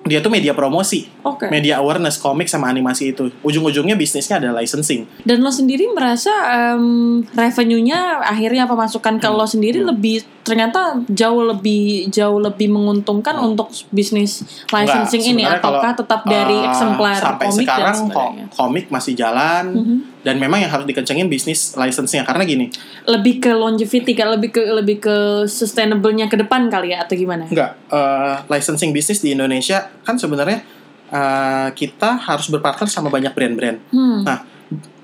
[0.05, 1.49] Dia tuh media promosi, Oke.
[1.49, 3.33] media awareness komik sama animasi itu.
[3.41, 5.09] Ujung-ujungnya bisnisnya adalah licensing.
[5.25, 6.29] Dan lo sendiri merasa
[6.77, 13.73] em, revenue-nya akhirnya pemasukan ke lo sendiri lebih ternyata jauh lebih jauh lebih menguntungkan untuk
[13.89, 18.85] bisnis licensing ini sebenarnya ataukah kalau, tetap dari eh, eksemplar sampai komik sekarang dan komik
[18.93, 19.97] masih jalan Mhm.
[20.25, 22.25] Dan memang yang harus dikencengin bisnis license-nya.
[22.25, 22.73] Karena gini.
[23.05, 27.05] Lebih ke longevity kan lebih ke lebih ke sustainable-nya ke depan kali ya?
[27.05, 27.45] Atau gimana?
[27.45, 27.77] enggak.
[27.93, 30.65] Eh, licensing bisnis di Indonesia kan sebenarnya
[31.13, 33.77] eh, kita harus berpartner sama banyak brand-brand.
[33.93, 34.25] Hmm.
[34.25, 34.41] nah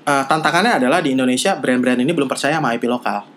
[0.02, 3.31] eh, tantangannya adalah di Indonesia brand-brand ini belum percaya sama IP lokal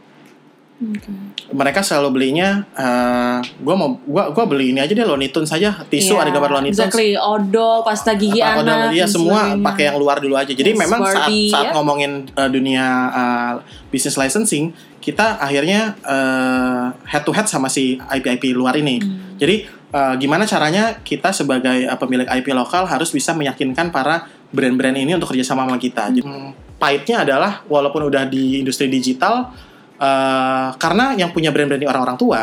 [0.75, 1.07] Oke.
[1.55, 5.71] mereka selalu belinya eh gua mau gua gua beli ini aja deh Looney Tunes saja
[5.87, 9.55] tisu Iya, ada gambar Looney Tunes Exactly, odol, pasta gigi apa anak, dia dan semua
[9.55, 10.51] pakai yang luar dulu aja.
[10.51, 11.73] Jadi Yes, memang saat Barbie, saat ya.
[11.79, 13.51] ngomongin uh, dunia uh,
[13.87, 18.99] business licensing, kita akhirnya uh, head to head sama si IP-IP luar ini.
[18.99, 19.39] Hmm.
[19.39, 24.99] Jadi uh, gimana caranya kita sebagai uh, pemilik IP lokal harus bisa meyakinkan para brand-brand
[24.99, 26.11] ini untuk kerjasama sama kita.
[26.19, 29.55] Hmm, pahitnya adalah walaupun udah di industri digital,
[29.97, 32.41] uh, karena yang punya brand-brand ini orang-orang tua,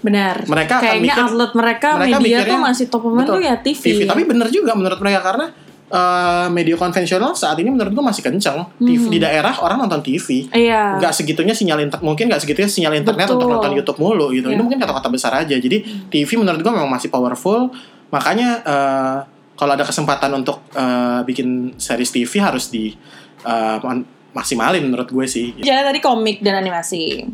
[0.00, 0.48] Benar.
[0.48, 3.54] Mereka Kayaknya mikir- outlet mereka, mereka media mikirnya- tuh masih top of mind tuh ya
[3.60, 3.84] TV.
[4.08, 5.52] Tapi bener juga menurut mereka karena
[5.92, 8.64] uh, media konvensional saat ini menurut gua masih kenceng.
[8.80, 9.12] TV Hmm.
[9.12, 10.48] di daerah orang nonton TV.
[10.48, 10.96] Iya.
[10.96, 13.36] Nggak segitunya sinyal internet mungkin nggak segitunya sinyal internet Betul.
[13.36, 14.48] untuk nonton YouTube mulu gitu.
[14.48, 14.62] Ini Iya.
[14.64, 15.52] mungkin kata-kata besar aja.
[15.52, 15.76] Jadi
[16.08, 17.68] TV menurut gua memang masih powerful.
[18.08, 19.18] Makanya uh,
[19.52, 22.96] kalau ada kesempatan untuk eh, bikin series TV harus di
[23.44, 25.52] eh, man- maksimalin menurut gue sih.
[25.56, 27.26] Jalan tadi komik dan animasi.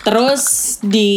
[0.00, 0.42] Terus
[0.80, 1.10] di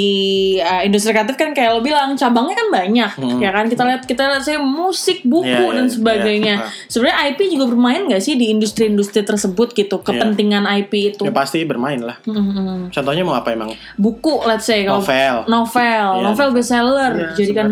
[0.58, 4.24] uh, industri kreatif kan kayak lo bilang cabangnya kan banyak, ya kan kita lihat kita
[4.26, 5.54] lihat saya musik, buku Hmm.
[5.54, 6.56] Iya, iya, dan sebagainya.
[6.60, 6.88] iya.
[6.88, 10.00] Sebenarnya IP juga bermain nggak sih di industri-industri tersebut gitu?
[10.00, 11.22] Kepentingan IP itu.
[11.22, 12.18] Ya pasti bermain lah.
[12.24, 12.90] Mhm.
[12.90, 13.72] Contohnya mau apa emang?
[13.96, 15.36] Buku, let's say kalau Novel.
[15.48, 16.24] novel, Iya.
[16.24, 17.68] novel bestseller, Iya, jadikan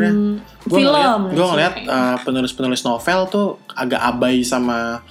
[0.64, 1.22] Gue film.
[1.30, 5.02] gue ngeliat uh, penulis-penulis novel tuh agak abai sama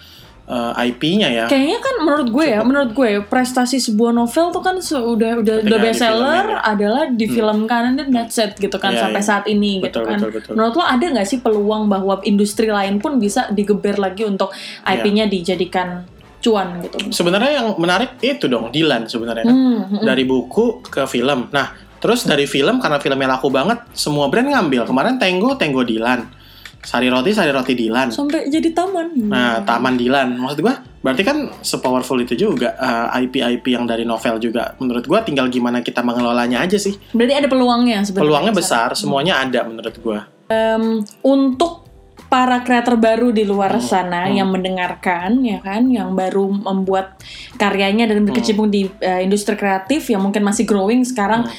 [0.48, 1.44] uh, IP-nya ya.
[1.48, 5.54] Kayaknya kan menurut gue ya, menurut gue ya, prestasi sebuah novel tuh kan sudah udah
[5.64, 6.60] udah bestseller ya.
[6.64, 9.28] adalah difilmkan dan that's it gitu kan Iya, sampai iya.
[9.28, 10.18] saat ini gitu Betul, kan.
[10.20, 10.52] betul, betul.
[10.56, 14.52] Menurut lo ada nggak sih peluang bahwa industri lain pun bisa digeber lagi untuk.
[14.84, 16.04] IP-nya dijadikan
[16.44, 16.96] cuan gitu?
[17.08, 19.54] Sebenarnya yang menarik itu dong Dilan sebenarnya kan.
[19.56, 21.48] Hmm, hmm, Dari buku ke film.
[21.48, 24.84] Nah, terus dari film karena filmnya laku banget, semua brand ngambil.
[24.84, 26.43] Kemarin Tenggo, Tenggo Dilan.
[26.84, 28.12] Sari Roti, Sari Roti Dilan.
[28.12, 29.16] sampai jadi taman.
[29.24, 30.36] Nah, Taman Dilan.
[30.36, 34.76] Maksud gua, berarti kan sepowerful itu juga uh, IP-IP yang dari novel juga.
[34.76, 36.94] Menurut gua tinggal gimana kita mengelolanya aja sih.
[37.10, 38.24] Berarti ada peluangnya sebenarnya.
[38.28, 40.28] Peluangnya besar, semuanya ada menurut gua.
[40.46, 41.88] Em, untuk
[42.24, 47.22] para kreator baru di luar Hmm, sana yang mendengarkan ya kan yang baru membuat
[47.54, 51.54] karyanya dan berkecimpung di eh, industri kreatif yang mungkin masih growing sekarang Hmm.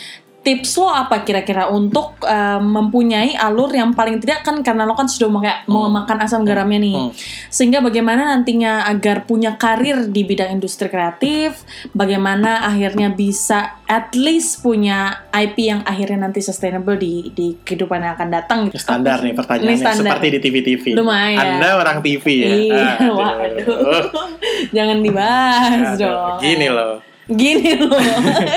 [0.46, 5.06] Tips lo apa kira-kira untuk eh, mempunyai alur yang paling tidak kan karena lo kan
[5.06, 7.12] sudah memakai- mau makan asam garamnya nih Hmm.
[7.50, 14.62] sehingga bagaimana nantinya agar punya karir di bidang industri kreatif bagaimana akhirnya bisa at least
[14.62, 19.34] punya IP yang akhirnya nanti sustainable di di kehidupan yang akan datang Ini standar nih
[19.34, 20.14] pertanyaannya Ini standar.
[20.14, 20.84] seperti di TV-TV.
[20.94, 21.58] Lumayan.
[21.58, 22.48] Anda orang TV ya.
[22.48, 23.16] Iya, Aduh.
[23.16, 24.06] waduh.
[24.76, 26.38] Jangan dibahas Aduh, dong.
[26.40, 27.02] Gini loh.
[27.26, 27.98] Gini loh.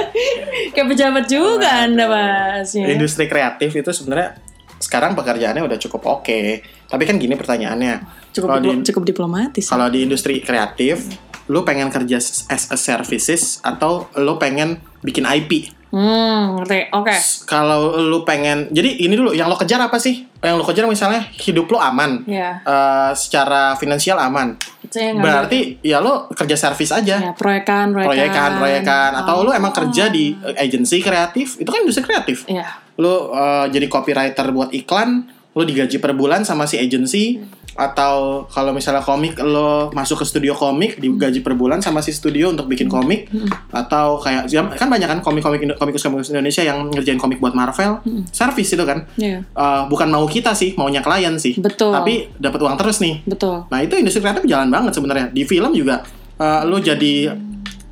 [0.76, 2.92] Kayak pejabat juga Anda bahasnya.
[2.92, 4.36] Industri kreatif itu sebenarnya
[4.78, 6.40] sekarang pekerjaannya udah cukup oke.
[6.88, 7.94] Tapi kan gini pertanyaannya.
[8.36, 9.64] Cukup kalau di, cukup diplomatis.
[9.66, 11.08] kalau di industri kreatif,
[11.48, 15.77] lu pengen kerja as a services atau lu pengen bikin IP?
[15.88, 16.92] Hmm, ngerti.
[16.92, 17.16] Oke.
[17.44, 20.28] Kalau lu pengen, jadi ini dulu, yang lo kejar apa sih?
[20.38, 22.60] Yang lo kejar misalnya hidup lo aman, Ya.
[22.60, 24.52] eh, secara finansial aman.
[24.90, 27.16] Berarti ya lo kerja servis aja.
[27.18, 28.08] ya, proyekan, proyekan.
[28.08, 29.44] proyekan proyekan atau Oh.
[29.44, 32.64] lu emang kerja di uh, agensi kreatif itu kan industri kreatif Iya.
[32.96, 37.36] lu uh, jadi copywriter buat iklan lu digaji per bulan sama si agensi
[37.78, 42.50] atau kalau misalnya komik lo masuk ke studio komik digaji per bulan sama si studio
[42.50, 43.30] untuk bikin komik
[43.70, 48.02] atau kayak ya, kan banyak kan komik-komik komikus komikus Indonesia yang ngerjain komik buat Marvel
[48.34, 49.46] service itu kan Iya.
[49.54, 51.94] Uh, bukan mau kita sih maunya klien sih Betul.
[51.94, 53.70] tapi dapat uang terus nih Betul.
[53.70, 55.26] Nah itu industri kreatif jalan banget sebenarnya.
[55.30, 56.02] Di film juga
[56.40, 57.36] uh, lu jadi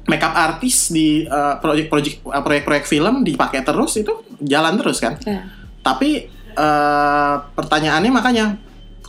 [0.06, 5.14] makeup artis di uh, proyek-proyek uh, proyek-proyek film dipakai terus itu jalan terus kan.
[5.22, 5.46] Iya.
[5.84, 8.46] Tapi uh, pertanyaannya makanya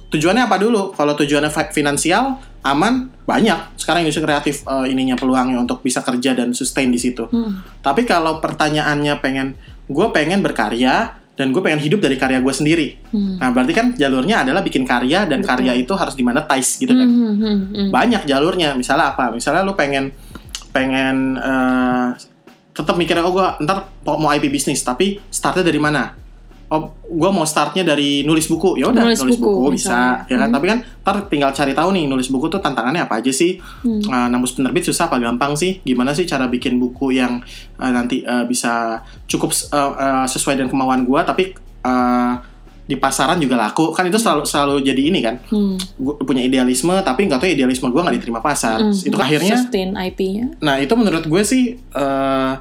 [0.08, 0.96] tujuannya apa dulu?
[0.96, 3.80] Kalau tujuannya fi- finansial aman banyak.
[3.80, 7.28] Sekarang industri kreatif uh, ininya peluangnya untuk bisa kerja dan sustain di situ.
[7.28, 7.64] Hmm.
[7.84, 9.56] Tapi kalau pertanyaannya pengen
[9.88, 12.88] gue pengen berkarya dan gue pengen hidup dari karya gue sendiri.
[13.14, 13.38] Hmm.
[13.40, 17.08] Nah berarti kan jalurnya adalah bikin karya dan karya itu harus dimonetize gitu kan.
[17.08, 17.90] Hmm, hmm, hmm.
[17.94, 18.74] Banyak jalurnya.
[18.74, 19.32] Misalnya apa?
[19.32, 20.12] Misalnya lu pengen
[20.76, 22.08] pengen eh,
[22.74, 26.27] tetap mikirnya oh gue ntar mau IP bisnis tapi startnya dari mana?
[26.68, 28.76] Oh, gue mau startnya dari nulis buku.
[28.76, 30.28] Ya udah, Nulis nulis, buku, buku, bisa, misalnya.
[30.28, 30.48] ya kan?
[30.52, 30.56] Hmm.
[30.60, 33.56] Tapi kan ntar tinggal cari tahu nih nulis buku tuh tantangannya apa aja sih?
[33.88, 34.04] Hmm.
[34.04, 35.80] Eh, nembus penerbit susah apa gampang sih?
[35.88, 37.40] Gimana sih cara bikin buku yang
[37.80, 39.00] eh, nanti eh, bisa
[39.32, 41.56] cukup eh, eh, sesuai dengan kemauan gue, tapi
[41.88, 42.34] eh,
[42.84, 43.96] di pasaran juga laku?
[43.96, 45.40] Kan itu selalu selalu jadi ini kan?
[45.48, 45.80] Hmm.
[45.96, 48.84] Gue punya idealisme, tapi nggak tahu idealisme gue nggak diterima pasar.
[48.84, 48.92] Hmm.
[48.92, 50.60] Itu akhirnya, sustain IP-nya.
[50.60, 52.54] nah itu menurut gue sih eh,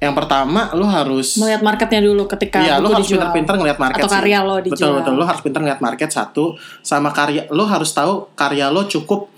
[0.00, 4.08] yang pertama lu harus Melihat marketnya dulu ketika lu buku harus pinter-pinter ngeliat market Atau
[4.08, 4.16] sih.
[4.16, 4.92] karya lo Betul, dijual.
[4.96, 5.12] betul.
[5.14, 6.44] Lu harus pinter ngeliat market satu.
[6.80, 9.28] Sama karya, lu harus tahu karya lo cukup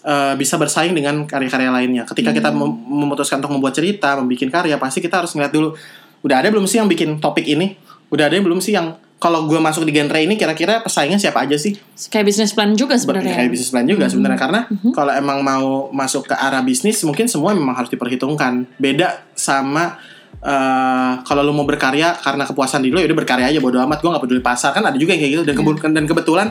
[0.00, 2.02] eh, bisa bersaing dengan karya-karya lainnya.
[2.02, 2.64] Ketika kita Hmm.
[2.64, 5.74] mem- memutuskan untuk membuat cerita, membuat karya, pasti kita harus ngeliat dulu.
[6.20, 7.76] Udah ada belum sih yang bikin topik ini?
[8.08, 11.54] Udah ada belum sih yang kalau gue masuk di genre ini kira-kira pesaingnya siapa aja
[11.54, 11.74] sih?
[12.08, 13.34] Kayak business plan juga sebenarnya.
[13.36, 14.90] Kayak bisnis plan juga sebenarnya karena Mhm.
[14.94, 18.70] kalau emang mau masuk ke arah bisnis mungkin semua memang harus diperhitungkan.
[18.76, 19.94] Beda sama
[20.42, 24.02] eh, kalau lu mau berkarya karena kepuasan diri lu ya udah berkarya aja bodo amat
[24.02, 26.46] gue nggak peduli pasar kan ada juga yang kayak gitu dan kebetulan dan kebetulan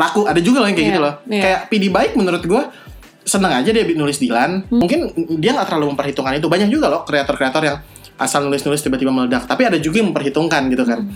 [0.00, 1.14] laku ada juga loh yang kayak Iya, gitu loh.
[1.28, 1.42] iya.
[1.44, 2.62] Kayak PD baik menurut gue
[3.20, 4.64] seneng aja dia nulis Dilan.
[4.64, 4.80] Hmm.
[4.80, 4.98] Mungkin
[5.38, 6.48] dia nggak terlalu memperhitungkan itu.
[6.48, 7.76] Banyak juga loh kreator-kreator yang
[8.16, 9.44] asal nulis-nulis tiba-tiba meledak.
[9.44, 11.04] Tapi ada juga yang memperhitungkan gitu kan.
[11.04, 11.12] Hmm.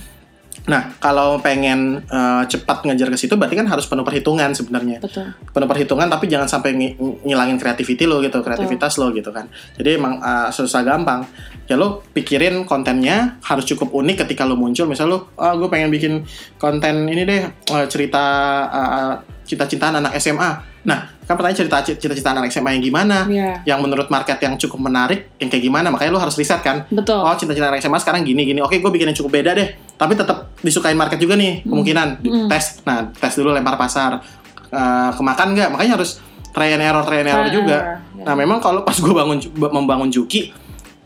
[0.64, 4.96] Nah, kalau pengen eh, cepat ngejar ke situ berarti kan harus penuh perhitungan sebenarnya.
[4.96, 5.28] Betul.
[5.52, 9.44] Penuh perhitungan tapi jangan sampai ngi- ngilangin creativity lo gitu, kreativitas lo gitu kan.
[9.76, 11.28] Jadi emang eh, susah gampang.
[11.68, 14.88] Ya lo pikirin kontennya harus cukup unik ketika lo muncul.
[14.88, 16.24] Misal lo, ah gue pengen bikin
[16.56, 18.24] konten ini deh eh, cerita
[18.72, 20.80] eh, cita-citaan anak SMA.
[20.84, 23.24] Nah, kan pertanyaan cerita cita-cita anak SMA yang gimana?
[23.24, 23.64] Iya.
[23.66, 25.88] Yang menurut market yang cukup menarik, yang kayak gimana?
[25.88, 27.16] Makanya lo harus riset kan Betul.
[27.16, 30.12] oh cita-cita anak SMA sekarang gini gini oke gue bikin yang cukup beda deh tapi
[30.12, 32.46] tetap disukain market juga nih kemungkinan Di- Hmm.
[32.46, 34.20] tes nah tes dulu lempar pasar
[34.66, 36.18] Eh, kemakan nggak makanya harus
[36.50, 38.24] try and error try and error Try and juga error, ya.
[38.24, 40.50] nah memang kalau pas gue bangun membangun Juki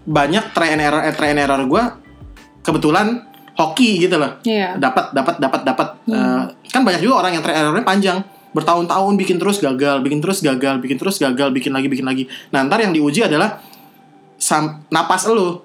[0.02, 1.82] banyak try and error eh, try and error gue
[2.62, 4.78] kebetulan hoki gitu loh Iya.
[4.78, 8.18] dapat dapat dapat dapat Eh, kan banyak juga orang yang try and errornya panjang
[8.56, 12.24] bertahun-tahun bikin terus gagal bikin terus gagal bikin terus gagal bikin lagi bikin lagi.
[12.52, 13.60] Nah ntar yang diuji adalah
[14.40, 15.60] sam napas lu.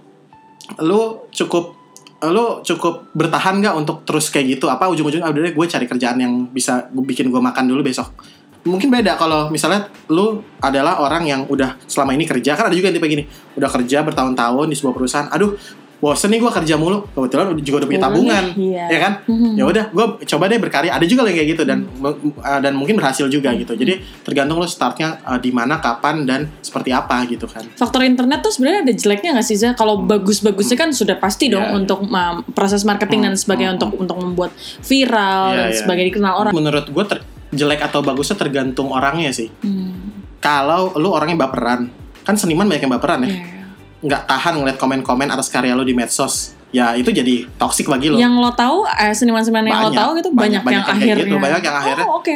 [0.84, 1.76] Lu cukup
[2.24, 4.72] lu cukup bertahan nggak untuk terus kayak gitu?
[4.72, 5.28] Apa ujung-ujungnya?
[5.28, 8.16] Ah, udah gue cari kerjaan yang bisa gue bikin gue makan dulu besok.
[8.64, 12.56] Mungkin beda kalau misalnya lu adalah orang yang udah selama ini kerja.
[12.56, 13.24] Kan ada juga yang tipe gini
[13.60, 15.28] udah kerja bertahun-tahun di sebuah perusahaan.
[15.36, 15.60] Aduh
[16.04, 18.86] bosen nih gue kerja mulu kebetulan udah- juga udah punya Ya tabungan iya.
[18.86, 19.52] ya kan Mhm.
[19.56, 22.96] ya udah gue coba deh berkarya ada juga yang kayak gitu dan uh, dan mungkin
[22.96, 27.48] berhasil juga gitu jadi tergantung lo startnya uh, di mana kapan dan seperti apa gitu
[27.48, 29.70] kan Faktor internet tuh sebenarnya ada jeleknya nggak sih Za?
[29.74, 31.78] Kalau bagus-bagusnya kan sudah pasti dong Iya.
[31.78, 34.52] untuk ma- proses marketing dan sebagainya untuk untuk membuat
[34.84, 35.78] viral Iya, dan iya.
[35.78, 36.52] sebagainya dikenal orang.
[36.54, 39.94] menurut gue ter- jelek atau bagusnya tergantung orangnya sih Hmm.
[40.38, 41.88] kalau lu orangnya baperan
[42.22, 43.63] kan seniman banyak yang baperan ya Iya.
[44.04, 48.18] Nggak tahan ngeliat komen-komen atas karya lo di medsos ya itu jadi toksik bagi lo
[48.18, 50.98] Yang lo tahu, eh, seniman-seniman yang lo tahu gitu banyak, banyak, banyak yang yang kayak
[51.08, 51.24] akhirnya.
[51.24, 52.36] gitu, banyak yang akhirnya- Oh oke.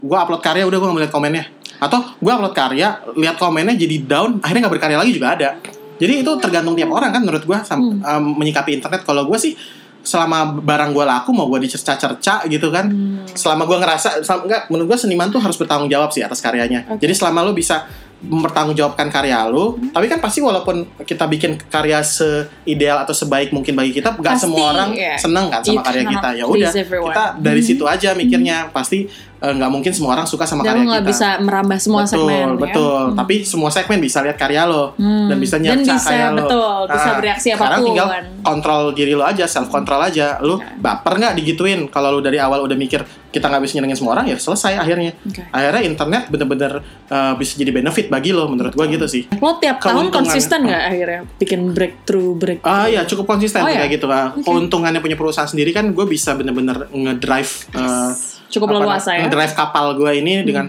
[0.00, 1.44] gue upload karya udah gue ngeliat komennya
[1.76, 5.48] atau gue upload karya lihat komennya jadi down akhirnya nggak berkarya lagi juga ada
[5.94, 8.00] jadi itu tergantung tiap orang kan menurut gue Hmm.
[8.34, 9.52] menyikapi internet kalau gue sih
[10.00, 13.24] selama barang gue laku mau gue dicerca-cerca gitu kan Hmm.
[13.26, 16.84] selama gue ngerasa selama, enggak menurut gue seniman tuh harus bertanggung jawab sih atas karyanya
[16.90, 17.00] Oke.
[17.00, 17.84] jadi selama lo bisa
[18.24, 19.90] mempertanggungjawabkan karya lo Hmm.
[19.90, 24.44] tapi kan pasti walaupun kita bikin karya seideal atau sebaik mungkin bagi kita nggak Pasti,
[24.44, 25.16] semua orang iya.
[25.16, 27.68] seneng kan sama You karya kita ya udah kita dari Hmm.
[27.68, 31.02] situ aja mikirnya pasti eh, nggak mungkin semua orang suka sama Dan karya lo nggak
[31.02, 32.46] kita bisa merambah semua betul segmen.
[32.46, 32.56] ya.
[32.56, 35.26] betul tapi semua segmen bisa lihat karya lo Hmm.
[35.26, 37.86] dan bisa Dan nyerca bisa, karya lo betul, bisa Nah, bereaksi sekarang apa pun.
[37.86, 38.08] tinggal
[38.42, 40.64] kontrol diri lo aja self control aja lu Oke.
[40.76, 44.26] baper nggak digituin kalau lu dari awal udah mikir kita nggak bisa nyenengin semua orang
[44.26, 45.42] ya selesai akhirnya Oke.
[45.44, 46.72] akhirnya internet bener-bener
[47.08, 50.82] uh, bisa jadi benefit bagi lo menurut gua gitu sih Lo tiap tahun konsisten nggak
[50.86, 52.70] akhirnya bikin breakthrough breakthrough?
[52.72, 53.80] Ah ya cukup konsisten Oh, tuh ya?
[53.80, 54.30] kayak gitu lah.
[54.30, 54.44] Oke.
[54.44, 58.12] Keuntungannya punya perusahaan sendiri kan gue bisa bener-bener ngedrive uh,
[58.50, 59.26] Cukup apa leluasa ya.
[59.26, 60.66] ngedrive kapal gue ini dengan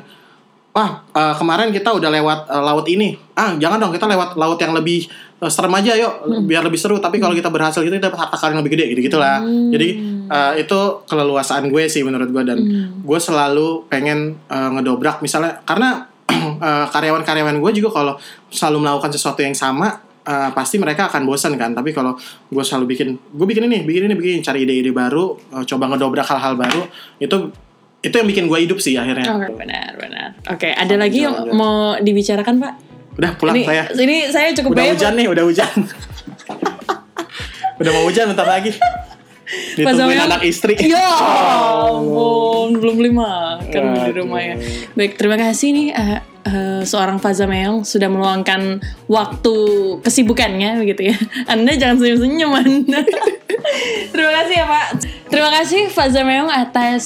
[0.71, 3.15] wah uh, kemarin kita udah lewat uh, laut ini.
[3.33, 5.07] Ah jangan dong kita lewat laut yang lebih
[5.39, 6.43] uh, serem aja yuk Hmm.
[6.43, 6.99] biar lebih seru.
[6.99, 9.39] Tapi kalau kita berhasil kita dapat harta karun yang lebih gede gitu gitulah.
[9.39, 9.71] Hmm.
[9.71, 9.87] Jadi
[10.27, 12.99] uh, itu keleluasaan gue sih menurut gue dan Hmm.
[12.99, 16.11] gue selalu pengen uh, ngedobrak misalnya karena
[16.59, 18.13] uh, karyawan-karyawan gue juga kalau
[18.51, 19.95] selalu melakukan sesuatu yang sama
[20.25, 22.17] uh, pasti mereka akan bosan kan tapi kalau
[22.51, 26.25] gue selalu bikin gue bikin ini bikin ini bikin cari ide-ide baru uh, coba ngedobrak
[26.25, 26.83] hal-hal baru
[27.21, 27.37] itu
[28.05, 30.29] itu yang bikin gue hidup sih akhirnya Oke, benar, benar.
[30.45, 31.57] Oke, ada lagi yang jangan.
[31.57, 32.73] mau dibicarakan, Pak?
[33.15, 35.77] udah pulang ini, saya ini saya cukup udah banyak, hujan nih udah hujan
[37.79, 38.75] udah mau hujan bentar lagi
[39.77, 41.05] ditungguin anak istri Ya
[41.85, 44.25] ampun, belum beli makan di Aduh.
[44.25, 44.55] rumah ya.
[44.97, 49.55] Baik, terima kasih nih eh, eh, seorang Faza Meong sudah meluangkan waktu
[50.01, 51.17] kesibukannya begitu ya.
[51.53, 53.01] Anda jangan senyum-senyum Anda.
[54.13, 54.87] terima kasih ya Pak.
[55.29, 57.03] Terima kasih Faza Meong atas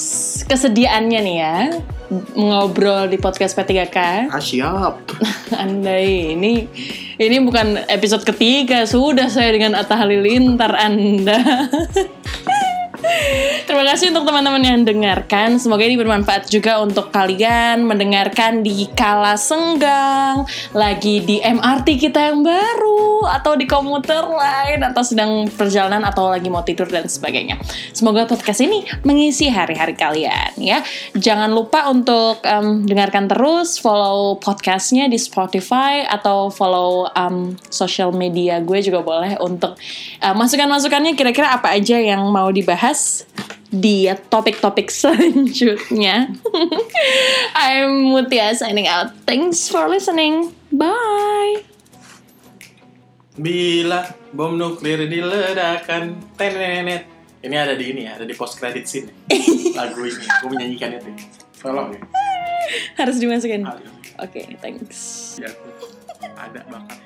[0.48, 1.58] kesediaannya nih ya
[2.34, 3.98] ngobrol di podcast P3K.
[4.34, 4.98] ah siap
[5.54, 6.66] Anda ini
[7.22, 11.70] ini bukan episode ketiga sudah saya dengan Atta Halilintar Anda.
[13.80, 15.56] Terima kasih untuk teman-teman yang dengarkan.
[15.56, 20.44] Semoga ini bermanfaat juga untuk kalian mendengarkan di kala senggang,
[20.76, 26.52] lagi di MRT kita yang baru, atau di komuter lain, atau sedang perjalanan, atau lagi
[26.52, 27.56] mau tidur dan sebagainya.
[27.96, 30.84] Semoga podcast ini mengisi hari-hari kalian ya.
[31.16, 38.60] Jangan lupa untuk em, dengarkan terus, follow podcastnya di Spotify atau follow em, social media
[38.60, 39.80] gue juga boleh untuk
[40.20, 43.24] eh, masukan-masukannya kira-kira apa aja yang mau dibahas
[43.70, 46.34] di topik-topik selanjutnya.
[47.56, 49.14] I'm Mutia signing out.
[49.30, 50.54] Thanks for listening.
[50.74, 51.70] Bye.
[53.40, 54.04] bila
[54.36, 57.08] bom nuklir diledakkan tenenet
[57.40, 59.08] ini ada di ini ya ada di post credit scene
[59.80, 61.12] lagu ini gue menyanyikan itu
[61.64, 62.04] tolong ya
[63.02, 63.66] Harus dimasukin.
[64.22, 65.34] Oke, thanks.
[65.42, 65.50] ya,
[66.38, 67.02] ada bakat